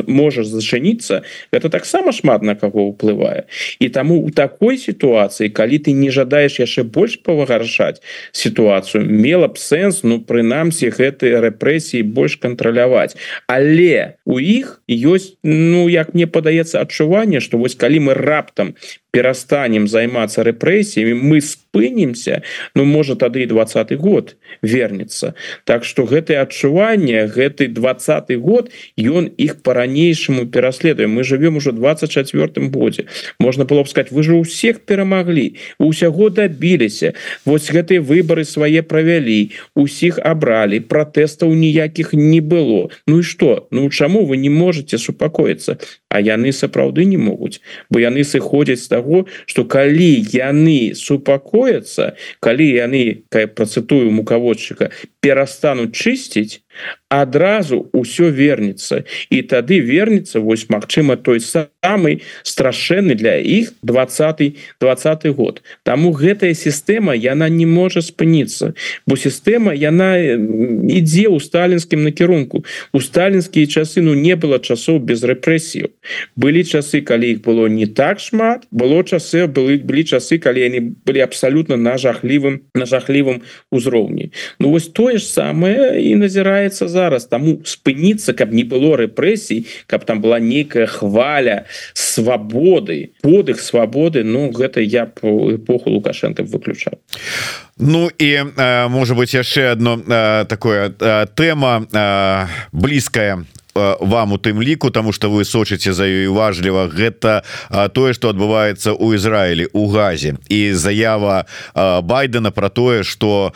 [0.07, 1.21] можа зачыніцца
[1.53, 3.45] это таксама шмат на кого уплывае
[3.79, 8.01] і таму у такой сітуацыі калі ты не жадаеш яшчэ больш павагаршаць
[8.33, 13.15] сітуацыю мела б сэнс ну прынамсі гэтыя рэпрэсіі больш кантраляваць.
[13.47, 18.75] Але у іх ёсць ну як мне падаецца адчуванне что вось калі мы раптам
[19.11, 22.41] перастанем займацца рэпрэсіямі мы спынемся
[22.75, 25.33] Ну можа тады і двадцатый год вернется.
[25.63, 32.67] Так что гэтые адчуванне гэты двадцатый год ён іх по-ранейшаму пераследуем мы живвем уже 24
[32.69, 33.05] годзе.
[33.39, 37.13] Можна было б сказать вы же у всех перамаглі усяго добіліся
[37.45, 42.89] вось гэтые выборы свае правялі усіх абралі пратэстаў ніякіх не было.
[43.07, 45.77] Ну і что Ну чаму вы не можете супакоіцца?
[46.09, 52.67] А яны сапраўды не могуць бо яны сыходзяць з таго что калі яны супакояцца калі
[52.67, 54.91] яны працытую мукаводчыка
[55.23, 56.59] перастануць чысціць
[57.09, 65.27] адразу ўсё вернется і тады вернется вось Мачыма той самый страшэнны для іх 20 20
[65.33, 65.61] год.
[65.83, 68.73] Таму гэтая сістэма яна не можа спыніцца
[69.09, 72.63] бо сістэма яна ідзе ў сталінскім накірунку.
[72.93, 75.89] У сталінскія часы ну не было часоў без рэпрэсію
[76.37, 80.93] былі часы калі іх было не так шмат было часы былі былі часы калі яны
[81.05, 83.41] былі абсалютна на жахлівым на жахлівым
[83.73, 84.29] узроўні.
[84.59, 89.65] Ну вось тое ж самае і назіраецца за зараз таму спыніцца каб не было рэпрэсій
[89.87, 96.99] каб там была нейкая хваля свабоды подых свабоды Ну гэта я по эпоху лукашенко выключаў.
[97.77, 98.43] Ну і
[98.89, 99.97] можа быть яшчэ одно
[100.45, 100.89] такое
[101.35, 101.87] тэма
[102.71, 103.45] блізкая
[103.99, 107.43] вам у тым ліку тому что вы сочыце за ёй важліва гэта
[107.93, 110.35] тое что адбываецца у Ізраілі у газе.
[110.49, 111.45] І заява
[112.03, 113.53] байдена про тое что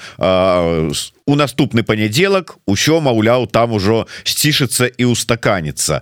[1.25, 6.01] у наступны панядзелак усё маўляў там ужо сцішыцца і устаканіцца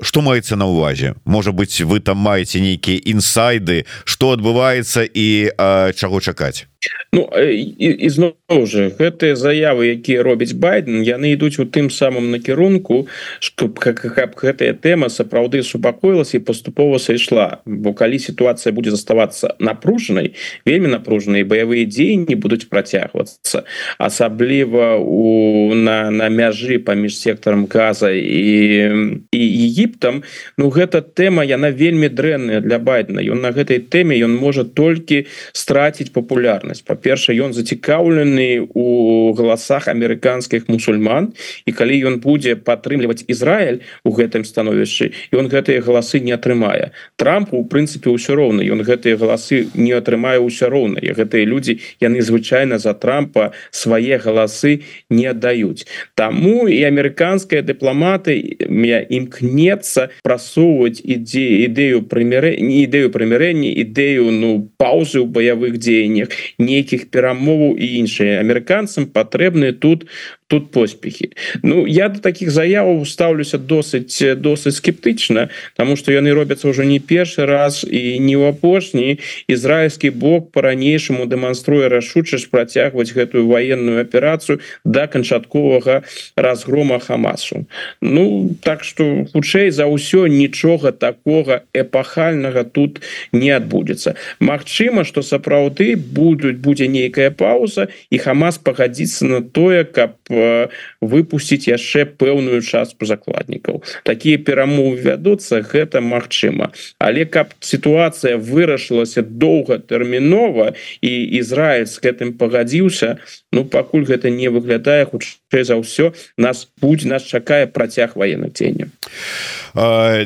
[0.00, 5.52] что маецца на увазе можа быть вы там маеце нейкія інсайды что адбываецца і
[5.94, 6.66] чаго чакаць?
[7.12, 13.08] Ну ізноў же гэтыя заявы якія робіць байден яны ідуць у тым самым накірунку
[13.42, 14.04] што как
[14.38, 21.42] гэтая тэма сапраўды супакоілася і паступова сайшла бо калі сітуацыя будзе заставацца напружанай вельмі напружаныя
[21.42, 23.66] баявыя дзеянні будуць працягвацца
[23.98, 30.22] асабліва у на на мяжы паміж сектарам газа і і егіптам.
[30.56, 33.20] Ну гэта тэма яна вельмі дрэнная для байдена.
[33.20, 36.86] Ён на гэтай тэме ён можа толькі страціць папулярнасць.
[36.86, 41.34] Па-перша ён зацікаўлены у галасах амерыканскіх мусульман.
[41.66, 46.94] І калі ён будзе падтрымліваць Ізраиль у гэтым становішчы ён гэтыя галасы не атрымае.
[47.18, 48.62] Трампу у прынцыпе ўсё роўна.
[48.62, 51.02] Ён гэтыя галасы не атрымае ўсё роўна.
[51.02, 57.62] І гэтыя людзі яны звычайна за трампа с свае галасы не аддаюць Таму і амерыканская
[57.64, 58.36] дыпламаты
[58.68, 67.08] імкнецца прасоўваць ідзе ідэю прыміры не ідэю прымірэння ідэю ну паузы ў баявых дзеяннях нейкіх
[67.14, 70.04] перамоваў і іншыя амерыканцам патрэбны тут
[70.48, 71.30] тут поспехи.
[71.62, 76.98] Ну я до таких заяваў ставлюся досыць досыць скептычна тому что яны робяцца уже не
[76.98, 84.60] першы раз і не ў апошні ізраильскі бок по-ранейшаму дэманструе рашучасць працягваць гэтую военную аперацыю
[84.84, 86.02] до канчатковага
[86.34, 87.68] разгрома хамасу.
[88.00, 95.92] Ну так что хутчэй за ўсё нічога такого эпахальнага тут не адбудзецца Мачыма что сапраўды
[95.96, 100.68] будуць будзе нейкая пауза і хамас пагадзіцца на тое каб по Uh.
[101.00, 103.82] Выпусціць яшчэ пэўную частку закладнікаў.
[104.02, 106.72] Такія перамовы вядуцца гэта магчыма.
[106.98, 113.18] Але каб сітуацыя вырашылася доўгатэрмінова і Ізраиль з гэтым пагадзіўся
[113.52, 118.92] Ну пакуль гэта не выглядае хутчэй за ўсё нас будзе нас чакае працяг военных дзеяння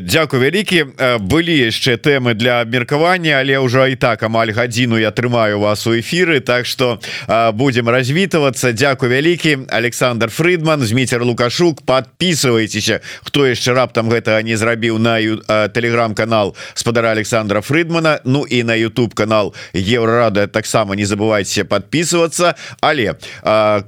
[0.03, 0.99] Дякую вялікі.
[1.23, 5.95] Былі яшчэ тэмы для абмеркавання але ўжо і так амаль гадзіну я трымаю вас у
[5.95, 6.99] эфиры Так что
[7.55, 8.73] будем развітвацца.
[8.73, 10.31] Дякую вялікі Александр
[10.63, 11.83] Фридман змейцер лукашук.
[11.83, 15.19] Подписывайтеся хто яшчэ раптам гэта не зрабіў на
[15.75, 20.47] телеграм-канал спадара Александра Фридмана Ну і на YouTube канал еврорада.
[20.47, 22.55] Таксама не забывайте подписываться.
[22.81, 23.19] Але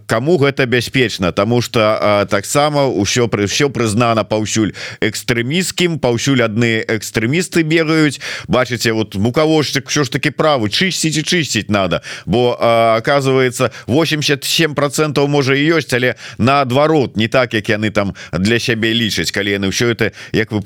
[0.07, 1.31] кому гэта бяспечна?
[1.31, 8.19] Тому что таксама ўсё пры ўсё прызнана паўсюль экстрэміскім паўсюль адны экстрэмісты бегаюць.
[8.49, 12.03] Бачыце вот мукавошчык що ж таки правы чысціць і чысціць надо.
[12.27, 12.59] Бо
[12.99, 16.17] оказывается 87 процентов можа і ёсць але
[16.65, 20.61] наадварот не так як яны там для сябе лічаць калі яны ўсё это як вы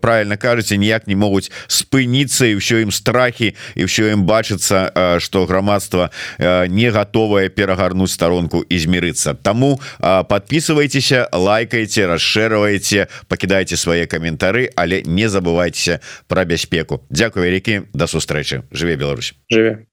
[0.00, 5.46] правильно кажаце ніяк не могуць спыніцца і ўсё ім страхі і ўсё ім бачыцца что
[5.46, 6.10] грамадства
[6.40, 9.34] не готовое перад перагарнуць старонку і змірыцца.
[9.34, 17.02] Таму подписывайтеся лайкайте расшэрваеце пакідайте свае каментары але не забывайтеся про бяспеку.
[17.10, 18.62] Дякую вялікі до сустрэчы.
[18.70, 19.34] Жыве Беларусь.
[19.50, 19.84] Жыве